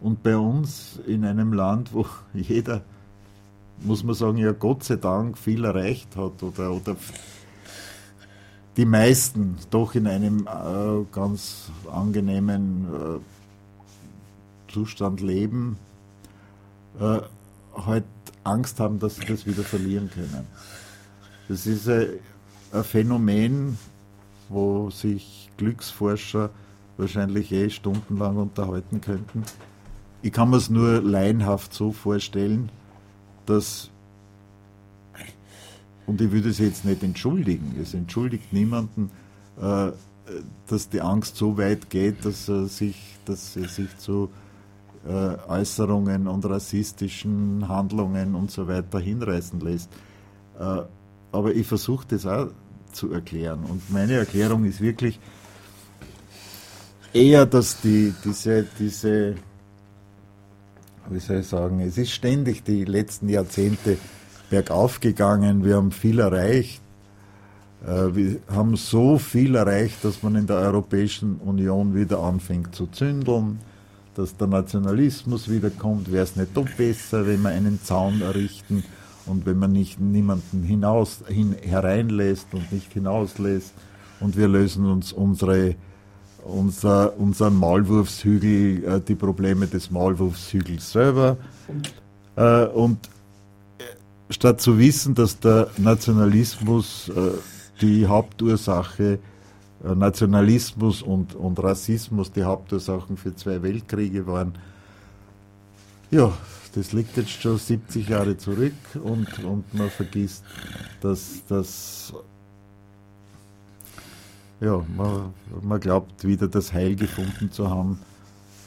[0.00, 2.82] Und bei uns in einem Land, wo jeder,
[3.80, 6.96] muss man sagen, ja Gott sei Dank viel erreicht hat oder, oder
[8.76, 13.41] die meisten doch in einem äh, ganz angenehmen äh,
[14.72, 15.76] Zustand leben,
[16.98, 17.20] äh,
[17.76, 18.04] halt
[18.44, 20.46] Angst haben, dass sie das wieder verlieren können.
[21.48, 22.08] Das ist ein,
[22.72, 23.78] ein Phänomen,
[24.48, 26.50] wo sich Glücksforscher
[26.96, 29.44] wahrscheinlich eh stundenlang unterhalten könnten.
[30.22, 32.70] Ich kann mir es nur laienhaft so vorstellen,
[33.46, 33.90] dass,
[36.06, 39.10] und ich würde es jetzt nicht entschuldigen, es entschuldigt niemanden,
[39.60, 39.92] äh,
[40.68, 44.30] dass die Angst so weit geht, dass er sich, dass er sich zu
[45.06, 49.90] äh, Äußerungen und rassistischen Handlungen und so weiter hinreißen lässt.
[50.58, 50.82] Äh,
[51.32, 52.48] aber ich versuche das auch
[52.92, 53.64] zu erklären.
[53.64, 55.18] Und meine Erklärung ist wirklich
[57.12, 59.36] eher, dass die, diese, diese
[61.08, 63.98] wie soll ich sagen, es ist ständig die letzten Jahrzehnte
[64.50, 65.64] bergauf gegangen.
[65.64, 66.82] Wir haben viel erreicht.
[67.84, 72.86] Äh, wir haben so viel erreicht, dass man in der Europäischen Union wieder anfängt zu
[72.86, 73.58] zündeln,
[74.14, 76.12] dass der Nationalismus wiederkommt.
[76.12, 78.84] Wäre es nicht doch besser, wenn wir einen Zaun errichten
[79.26, 83.72] und wenn man nicht niemanden hinaus, hin, hereinlässt und nicht hinauslässt
[84.20, 85.76] und wir lösen uns unsere
[86.44, 91.36] unser, unseren Maulwurfshügel, äh, die Probleme des Maulwurfshügels selber.
[92.36, 92.98] Äh, und
[94.28, 97.30] statt zu wissen, dass der Nationalismus äh,
[97.80, 99.18] die Hauptursache, äh,
[99.82, 104.54] Nationalismus und, und Rassismus die Hauptursachen für zwei Weltkriege waren,
[106.10, 106.32] ja,
[106.74, 108.72] das liegt jetzt schon 70 Jahre zurück
[109.02, 110.44] und, und man vergisst,
[111.00, 112.14] dass das
[114.62, 117.98] ja, man, man glaubt wieder das Heil gefunden zu haben,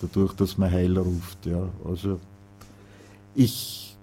[0.01, 1.45] dadurch, dass man Heil ruft.
[1.45, 1.69] Ja.
[1.85, 2.19] Also
[3.33, 3.95] ich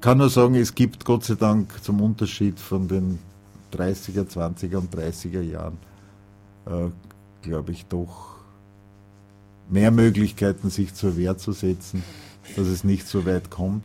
[0.00, 3.18] kann nur sagen, es gibt Gott sei Dank zum Unterschied von den
[3.72, 5.78] 30er, 20er und 30er Jahren,
[6.66, 6.90] äh,
[7.42, 8.36] glaube ich, doch
[9.68, 12.02] mehr Möglichkeiten, sich zur Wehr zu setzen,
[12.56, 13.84] dass es nicht so weit kommt.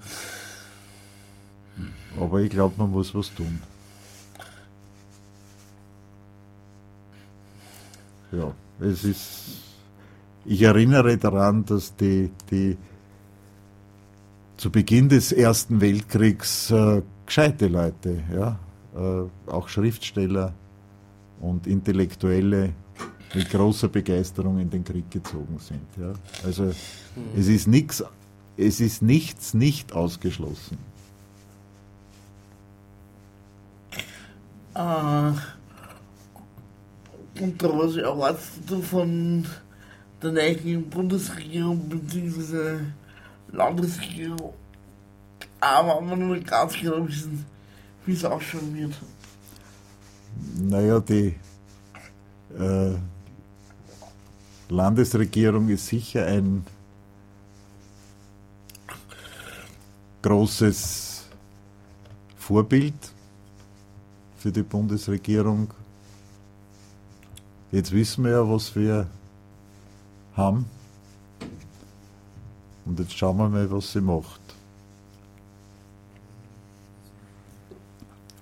[2.19, 3.61] Aber ich glaube, man muss was tun.
[8.31, 9.43] Ja, es ist.
[10.45, 12.77] Ich erinnere daran, dass die, die
[14.55, 18.59] zu Beginn des Ersten Weltkriegs äh, gescheite Leute, ja,
[18.95, 20.53] äh, auch Schriftsteller
[21.41, 22.73] und Intellektuelle
[23.33, 25.85] mit großer Begeisterung in den Krieg gezogen sind.
[25.99, 26.13] Ja.
[26.43, 26.73] Also mhm.
[27.37, 28.03] es ist nichts,
[28.57, 30.77] es ist nichts nicht ausgeschlossen.
[34.73, 35.33] Ah,
[37.39, 39.45] und da was erwartest du von
[40.21, 42.79] der neuen Bundesregierung bzw.
[43.51, 44.53] Landesregierung?
[45.59, 47.45] Aber man nur ganz genau wissen,
[48.05, 48.93] wie es ausschauen wird.
[50.59, 51.35] Naja, die
[52.57, 52.95] äh,
[54.69, 56.65] Landesregierung ist sicher ein
[60.21, 61.25] großes
[62.37, 62.95] Vorbild
[64.37, 65.73] für die Bundesregierung
[67.71, 69.07] Jetzt wissen wir ja, was wir
[70.35, 70.65] haben.
[72.85, 74.39] Und jetzt schauen wir mal, was sie macht.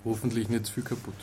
[0.04, 1.16] Hoffentlich nicht zu viel kaputt.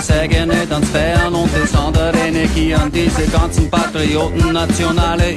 [0.00, 2.90] Das eigene dann feiern und das andere negieren.
[2.90, 5.32] Diese ganzen Patrioten, nationale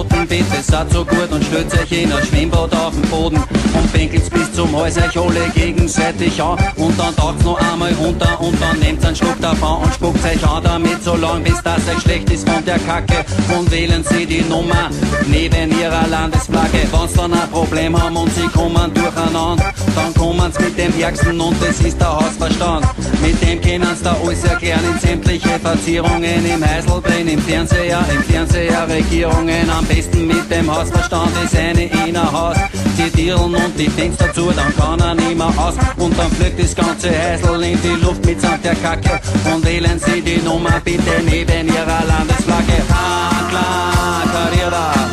[0.00, 3.92] Idioten, bitte seid so gut und stellt euch in ein Schwimmbad auf den Boden und
[3.92, 8.60] pinkelt bis zum Hals euch alle gegenseitig an und dann taucht's noch einmal runter und
[8.60, 12.02] dann nehmt einen Schluck davon und spuckt euch an damit so lang, bis das euch
[12.02, 13.24] schlecht ist von der Kacke
[13.56, 14.90] und wählen sie die Nummer
[15.26, 16.80] neben ihrer Landesflagge.
[16.90, 21.56] Wenn's dann ein Problem haben und sie kommen durcheinander, dann kommen's mit dem Ärgsten und
[21.62, 22.86] das ist der Hausverstand.
[23.20, 28.22] Mit dem können's da alles erklären in sämtliche Verzierungen im Heisel drin, im Fernseher, im
[28.24, 29.68] Fernseher Regierungen.
[29.70, 32.56] Am besten mit dem Hausverstand ist eine Innerhaus.
[32.96, 35.74] Die Dirlen und die Dings dazu, dann kann er nimmer aus.
[35.96, 39.20] Und dann fliegt das ganze Heisel in die Luft mitsamt der Kacke.
[39.52, 42.78] Und wählen Sie die Nummer bitte neben Ihrer Landesflagge.
[42.90, 45.10] Ah, klar, Karriere.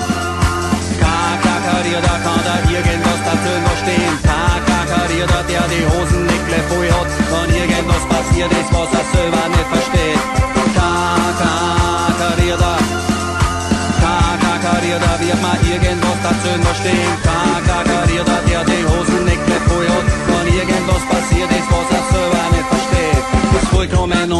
[2.24, 4.16] Kann da irgendwas dazu noch stehen.
[4.28, 9.70] Kakakarierter, der die Hosen nicht voll hat, wenn irgendwas passiert ist, was er selber nicht
[9.72, 10.07] versteht.
[16.84, 17.27] Dazu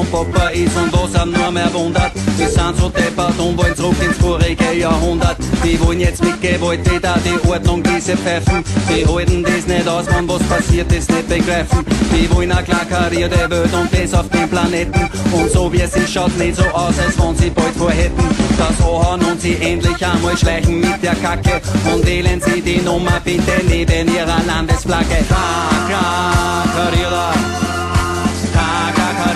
[0.08, 2.12] unpackbar ist und was einem nur mehr wundert.
[2.38, 5.38] Wir sind so deppert und wollen zurück ins vorige Jahrhundert.
[5.64, 8.64] Die wollen jetzt mit Gewalt wieder die Ordnung diese pfeifen.
[8.90, 11.86] Die halten das nicht aus, wenn was passiert ist, nicht begreifen.
[12.14, 15.10] Die wollen eine klakarierte Welt und das auf dem Planeten.
[15.32, 18.24] Und so wie es ist, schaut nicht so aus, als wenn sie bald vorhätten.
[18.58, 21.62] Das Ohren und sie endlich einmal schleichen mit der Kacke.
[21.94, 25.18] Und wählen sie die Nummer bitte neben ihrer Landesflagge.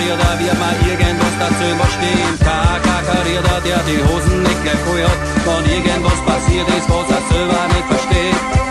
[0.02, 0.40] Klakarierter.
[0.40, 2.40] Kakakarierter, wird mal irgendwas dazu verstehen.
[2.40, 7.68] Kakakarierter, der die Hosen nicht gleich voll hat, wenn irgendwas passiert ist, was er selber
[7.68, 8.71] nicht versteht.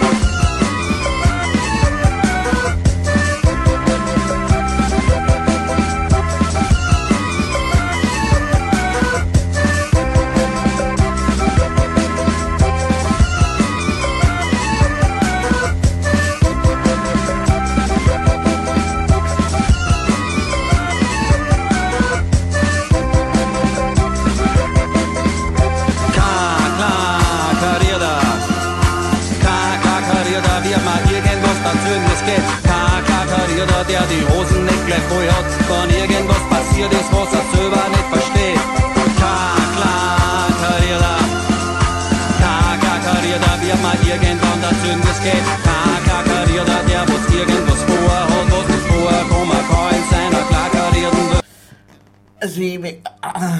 [52.40, 52.80] Also ich,
[53.20, 53.58] ah,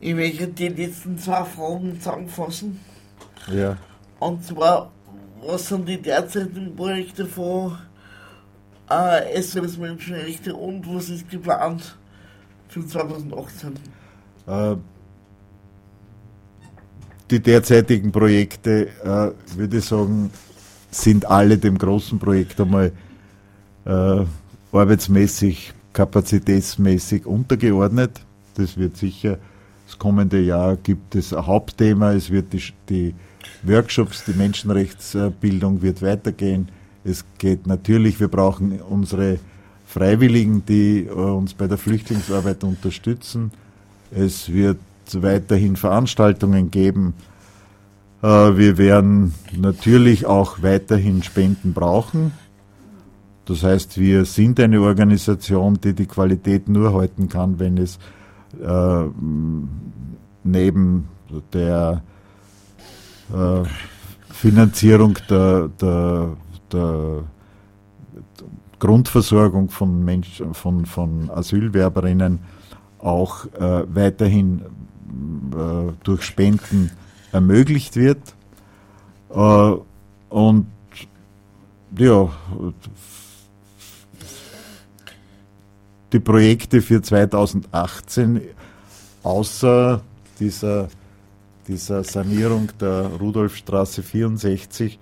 [0.00, 2.80] ich möchte die letzten zwei Fragen zusammenfassen.
[3.52, 3.76] Ja.
[4.18, 4.90] Und zwar,
[5.44, 7.76] was sind die derzeitigen Projekte von
[8.88, 11.96] äh, SOS Menschenrechte und was ist geplant
[12.68, 13.74] für 2018?
[14.46, 14.76] Äh,
[17.30, 20.30] die derzeitigen Projekte, äh, würde ich sagen,
[20.90, 22.92] sind alle dem großen Projekt einmal
[23.84, 24.24] äh,
[24.72, 28.20] arbeitsmäßig, kapazitätsmäßig untergeordnet.
[28.54, 29.38] Das wird sicher,
[29.86, 33.14] das kommende Jahr gibt es ein Hauptthema, es wird die, die
[33.62, 36.68] Workshops, die Menschenrechtsbildung wird weitergehen.
[37.04, 39.38] Es geht natürlich, wir brauchen unsere
[39.86, 43.50] Freiwilligen, die äh, uns bei der Flüchtlingsarbeit unterstützen.
[44.10, 44.78] Es wird
[45.12, 47.14] weiterhin Veranstaltungen geben.
[48.22, 52.32] Äh, Wir werden natürlich auch weiterhin Spenden brauchen.
[53.44, 57.98] Das heißt, wir sind eine Organisation, die die Qualität nur halten kann, wenn es
[58.62, 59.04] äh,
[60.44, 61.08] neben
[61.52, 62.02] der
[63.32, 63.62] äh,
[64.30, 66.36] Finanzierung der, der,
[66.72, 67.24] der
[68.78, 72.40] Grundversorgung von, Mensch, von, von Asylwerberinnen
[72.98, 74.62] auch äh, weiterhin
[75.52, 76.90] äh, durch Spenden
[77.32, 78.34] ermöglicht wird.
[79.30, 79.74] Äh,
[80.28, 80.66] und
[81.96, 82.30] ja,
[86.12, 88.42] die Projekte für 2018,
[89.22, 90.02] außer
[90.38, 90.88] dieser,
[91.66, 94.98] dieser Sanierung der Rudolfstraße 64,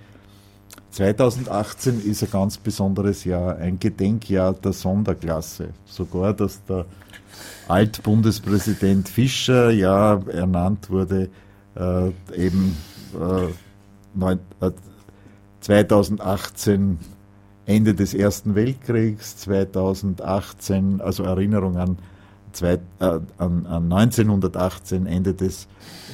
[0.92, 5.68] 2018 ist ein ganz besonderes Jahr, ein Gedenkjahr der Sonderklasse.
[5.84, 6.86] Sogar, dass der
[7.68, 11.30] Altbundespräsident Fischer ja ernannt wurde,
[11.76, 12.76] äh, eben
[13.14, 13.46] äh,
[14.14, 14.70] neun, äh,
[15.60, 16.98] 2018
[17.70, 21.98] Ende des Ersten Weltkriegs, 2018, also Erinnerung an,
[22.50, 25.68] zwei, äh, an, an 1918, Ende des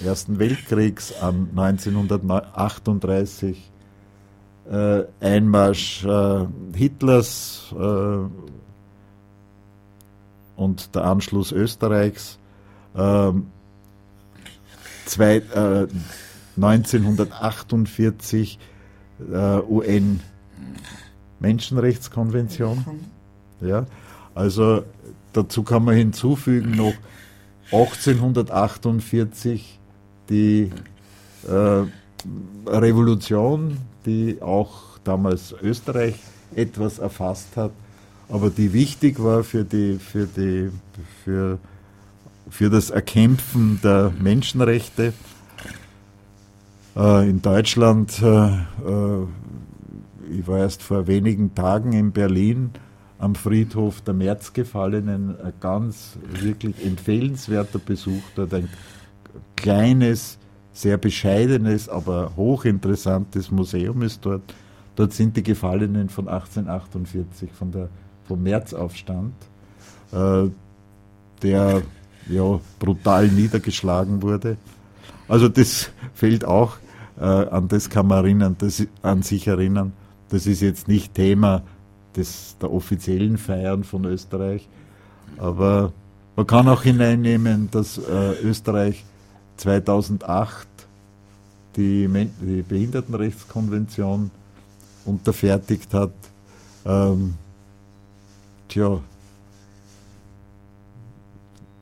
[0.04, 3.72] Ersten Weltkriegs, an 1938
[4.70, 6.44] äh, Einmarsch äh,
[6.74, 8.18] Hitlers äh,
[10.56, 12.38] und der Anschluss Österreichs.
[15.04, 15.86] Zwei, äh,
[16.56, 18.58] 1948
[19.30, 20.20] äh, UN
[21.40, 22.84] Menschenrechtskonvention.
[23.60, 23.86] Ja,
[24.34, 24.84] also
[25.32, 26.94] dazu kann man hinzufügen noch
[27.72, 29.78] 1848
[30.28, 30.70] die
[31.48, 31.82] äh,
[32.66, 36.16] Revolution, die auch damals Österreich
[36.54, 37.72] etwas erfasst hat,
[38.28, 40.70] aber die wichtig war für, die, für, die,
[41.24, 41.58] für,
[42.48, 45.12] für das Erkämpfen der Menschenrechte.
[46.96, 49.26] Äh, in Deutschland, äh, äh,
[50.30, 52.70] ich war erst vor wenigen Tagen in Berlin
[53.18, 58.68] am Friedhof der Märzgefallenen, ein ganz wirklich empfehlenswerter Besuch dort, ein
[59.56, 60.38] kleines,
[60.72, 64.42] sehr bescheidenes, aber hochinteressantes Museum ist dort.
[64.96, 67.88] Dort sind die Gefallenen von 1848, von der,
[68.24, 69.34] vom Märzaufstand,
[70.12, 70.48] äh,
[71.42, 71.82] der
[72.28, 74.56] ja, brutal niedergeschlagen wurde.
[75.28, 76.76] Also das fällt auch,
[77.18, 79.92] äh, an das kann man erinnern, das, an sich erinnern.
[80.28, 81.62] Das ist jetzt nicht Thema
[82.16, 84.68] des, der offiziellen Feiern von Österreich,
[85.38, 85.92] aber
[86.34, 89.04] man kann auch hineinnehmen, dass äh, Österreich
[89.56, 90.66] 2008
[91.76, 92.08] die,
[92.40, 94.32] die Behindertenrechtskonvention
[95.04, 96.10] unterfertigt hat.
[96.84, 97.34] Ähm,
[98.68, 99.00] tja,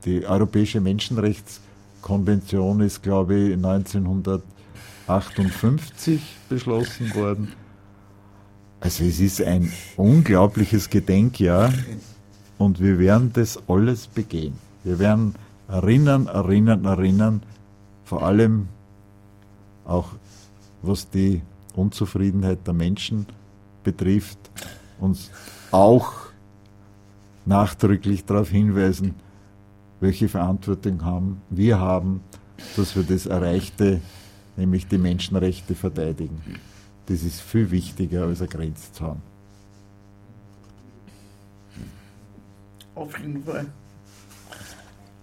[0.05, 7.51] die Europäische Menschenrechtskonvention ist, glaube ich, 1958 beschlossen worden.
[8.85, 11.73] Also es ist ein unglaubliches Gedenkjahr
[12.59, 14.59] und wir werden das alles begehen.
[14.83, 15.33] Wir werden
[15.67, 17.41] erinnern, erinnern, erinnern,
[18.03, 18.67] vor allem
[19.85, 20.09] auch
[20.83, 21.41] was die
[21.73, 23.25] Unzufriedenheit der Menschen
[23.83, 24.37] betrifft,
[24.99, 25.31] uns
[25.71, 26.13] auch
[27.43, 29.15] nachdrücklich darauf hinweisen,
[29.99, 32.21] welche Verantwortung haben, wir haben,
[32.77, 33.99] dass wir das Erreichte,
[34.55, 36.39] nämlich die Menschenrechte verteidigen.
[37.07, 39.21] Das ist viel wichtiger als eine Grenze zu haben.
[42.95, 43.65] Auf jeden Fall.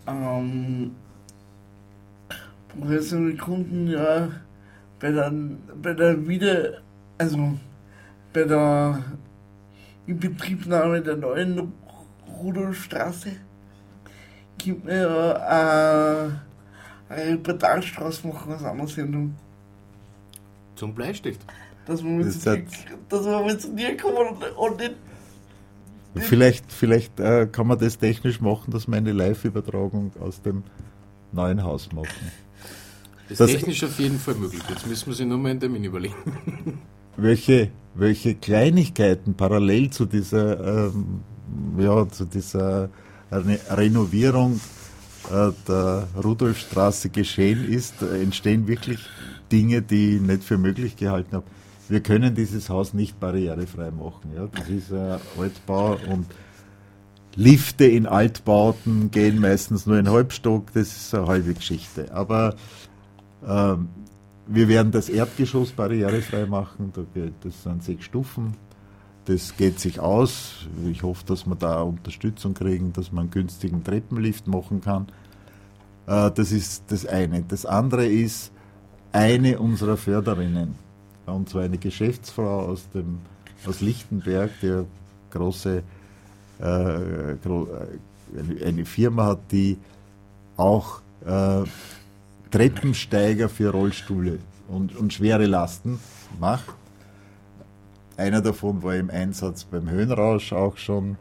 [0.07, 0.93] Ähm,
[2.69, 4.31] Professor Kunden ja
[5.01, 5.33] bei der,
[5.83, 6.81] bei der Wieder,
[7.19, 7.59] also
[8.33, 9.03] bei der
[10.07, 11.73] Inbetriebnahme der neuen
[12.29, 13.33] Rudolfstraße
[14.59, 16.31] gibt mir ja äh,
[17.09, 19.35] eine Reportage draus machen aus einer Sendung.
[20.77, 21.41] Zum Bleistift.
[21.87, 22.65] Dass wir mit, Das zu, dir,
[23.09, 24.95] dass wir mit zu dir kommen und, und nicht
[26.15, 30.63] Vielleicht, vielleicht äh, kann man das technisch machen, dass wir eine Live-Übertragung aus dem
[31.33, 32.09] neuen Haus machen.
[33.29, 34.63] Das, Das- ist technisch auf jeden Fall möglich.
[34.69, 36.15] Jetzt müssen wir sich nur mal einen Termin überlegen.
[37.17, 41.21] welche, welche Kleinigkeiten parallel zu dieser, ähm,
[41.79, 42.91] ja, zu dieser
[43.31, 44.61] Re Renovierung
[45.31, 48.99] äh, der Rudolfstraße geschehen ist, äh, entstehen wirklich
[49.51, 51.47] Dinge, die ich nicht für möglich gehalten habe.
[51.93, 54.33] Wir können dieses Haus nicht barrierefrei machen.
[54.35, 54.47] Ja?
[54.47, 56.25] Das ist ein Altbau und
[57.35, 62.11] Lifte in Altbauten gehen meistens nur in Halbstock, das ist eine halbe Geschichte.
[62.15, 62.57] Aber
[63.47, 63.91] ähm,
[64.47, 66.95] wir werden das Erdgeschoss barrierefrei machen,
[67.43, 68.57] das sind sechs Stufen.
[69.27, 70.67] Das geht sich aus.
[70.91, 75.09] Ich hoffe, dass wir da Unterstützung kriegen, dass man einen günstigen Treppenlift machen kann.
[76.07, 77.43] Äh, das ist das eine.
[77.43, 78.51] Das andere ist
[79.13, 80.75] eine unserer Förderinnen,
[81.27, 83.19] und zwar eine Geschäftsfrau aus, dem,
[83.67, 84.87] aus Lichtenberg, die eine
[85.31, 85.83] große
[86.61, 87.37] äh, äh,
[88.65, 89.79] eine Firma hat, die
[90.57, 91.65] auch äh,
[92.51, 95.99] Treppensteiger für Rollstühle und, und schwere Lasten
[96.39, 96.75] macht.
[98.17, 101.17] Einer davon war im Einsatz beim Höhenrausch auch schon.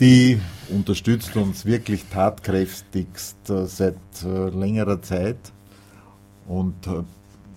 [0.00, 5.38] Die unterstützt uns wirklich tatkräftigst äh, seit äh, längerer Zeit
[6.46, 6.74] und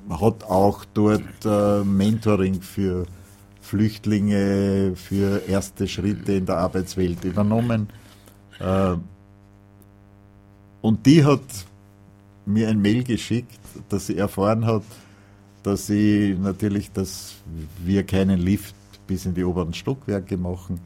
[0.10, 3.06] äh, hat auch dort äh, Mentoring für
[3.62, 7.90] Flüchtlinge, für erste Schritte in der Arbeitswelt übernommen.
[8.60, 8.96] Äh,
[10.82, 11.42] und die hat
[12.46, 14.84] mir ein Mail geschickt, dass sie erfahren hat,
[15.64, 17.36] dass sie natürlich, dass
[17.84, 20.80] wir keinen Lift bis in die oberen Stockwerke machen,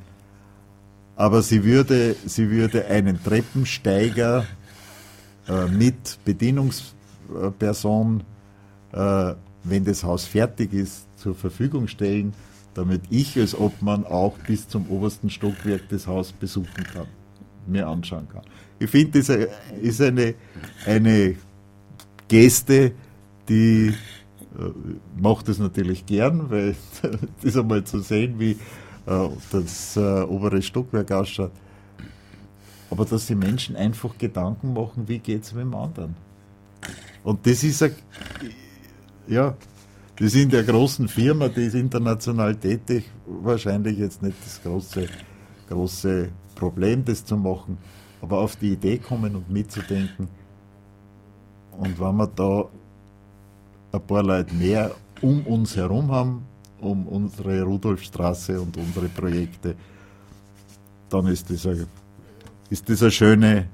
[1.15, 4.45] aber sie würde, sie würde einen Treppensteiger
[5.47, 8.24] äh, mit Bedienungsperson,
[8.94, 9.34] äh,
[9.64, 12.34] wenn das Haus fertig ist, zur Verfügung stellen,
[12.74, 17.08] damit ich als Obmann auch bis zum obersten Stockwerk des Hauses besuchen kann,
[17.68, 18.44] mir anschauen kann.
[18.80, 19.30] Ich finde, das
[19.82, 20.34] ist eine,
[20.86, 21.36] eine
[22.28, 22.94] Geste,
[23.48, 23.94] die
[24.58, 26.76] äh, mache das natürlich gern, weil
[27.41, 28.58] das einmal zu sehen, wie
[29.06, 31.52] äh, das äh, obere Stockwerk ausschaut.
[32.89, 36.16] Aber dass die Menschen einfach Gedanken machen, wie geht es mit dem anderen.
[37.24, 37.96] Und das ist ein,
[39.28, 39.55] ja,
[40.19, 45.07] ist in der großen Firma, die ist international tätig, wahrscheinlich jetzt nicht das große,
[45.69, 47.78] große Problem, das zu machen,
[48.21, 50.28] aber auf die Idee kommen und mitzudenken.
[51.78, 52.65] Und wenn wir da
[53.91, 56.45] ein paar Leute mehr um uns herum haben,
[56.80, 59.76] um unsere Rudolfstraße und unsere Projekte,
[61.09, 61.88] dann ist das eine,
[62.69, 63.67] ist das eine schöne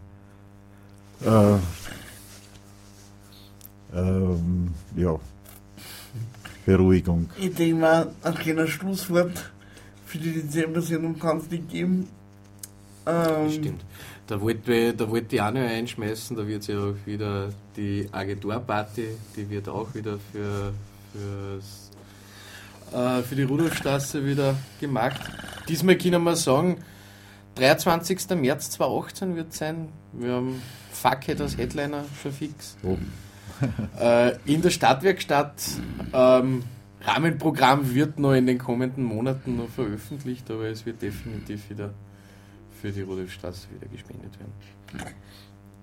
[1.26, 1.58] äh,
[3.94, 5.20] ähm, ja,
[6.70, 7.30] Beruhigung.
[7.40, 9.52] Ich denke mal, ein kleiner Schlusswort
[10.06, 12.08] für die Dezember-Sendung kann es nicht geben.
[13.08, 13.86] Ähm, Stimmt.
[14.28, 19.08] Da wollte, da wollte ich auch noch einschmeißen, da wird ja auch wieder die Agenturparty,
[19.36, 20.72] die wird auch wieder für,
[21.12, 21.90] für's,
[22.94, 25.22] äh, für die Rudolfstraße wieder gemacht.
[25.68, 26.78] Diesmal können wir sagen,
[27.56, 28.30] 23.
[28.36, 29.88] März 2018 wird sein.
[30.14, 30.62] Wir haben
[30.92, 32.78] Fuckhead als Headliner schon fix.
[32.84, 33.12] Oben.
[34.00, 35.62] Äh, in der Stadtwerkstatt.
[36.14, 36.64] Ähm,
[37.02, 41.94] Rahmenprogramm wird noch in den kommenden Monaten noch veröffentlicht, aber es wird definitiv wieder
[42.82, 44.54] für die Rudolfstraße wieder gespendet werden.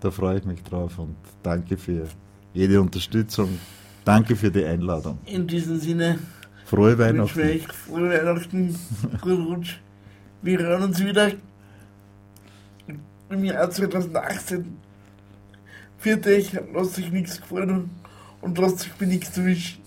[0.00, 2.06] Da freue ich mich drauf und danke für
[2.52, 3.58] jede Unterstützung.
[4.04, 5.18] Danke für die Einladung.
[5.26, 6.18] in diesem Sinne
[6.64, 7.40] Frohe Weihnachten.
[7.40, 8.76] euch frohe Weihnachten,
[9.20, 9.76] guten Rutsch.
[10.42, 11.32] Wir hören uns wieder
[13.30, 14.76] im Jahr 2018.
[15.98, 17.90] Für dich, lasst euch nichts gefallen
[18.40, 19.82] und lasst euch mir nichts wünschen.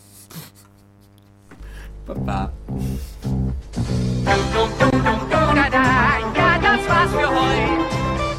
[2.06, 2.52] Baba.
[6.36, 7.74] Ja, das war's für heute.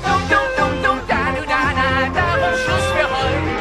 [0.02, 3.52] Dum, dum, dum, dum, da, du, da, da, darum Schluss für heute.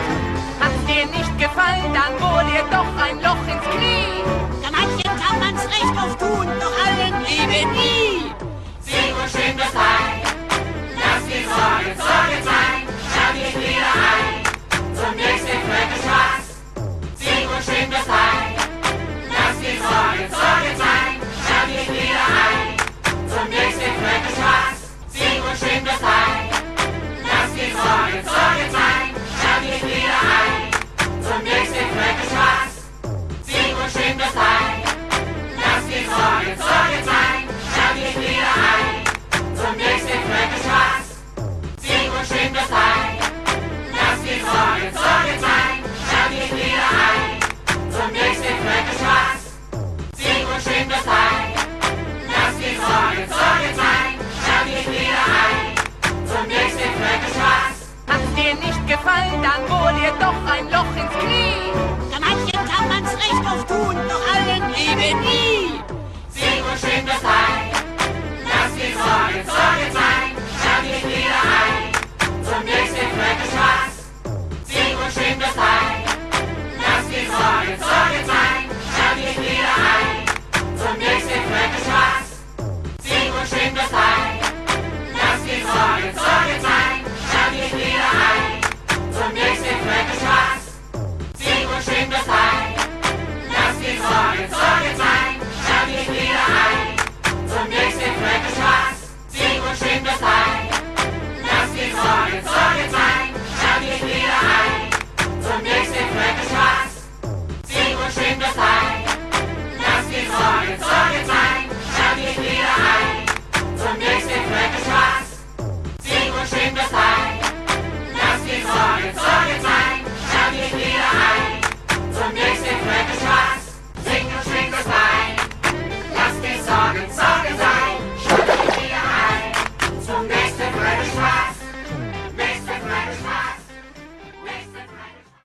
[0.60, 4.24] Hat's dir nicht gefallen, dann bohr dir doch ein Loch ins Knie.
[4.64, 8.32] Ja, manchen kann man's recht auf tun, doch allen Liebe nie.
[8.82, 10.22] Sing und schön das Heil.
[10.96, 12.19] Lass die Sorgen sein.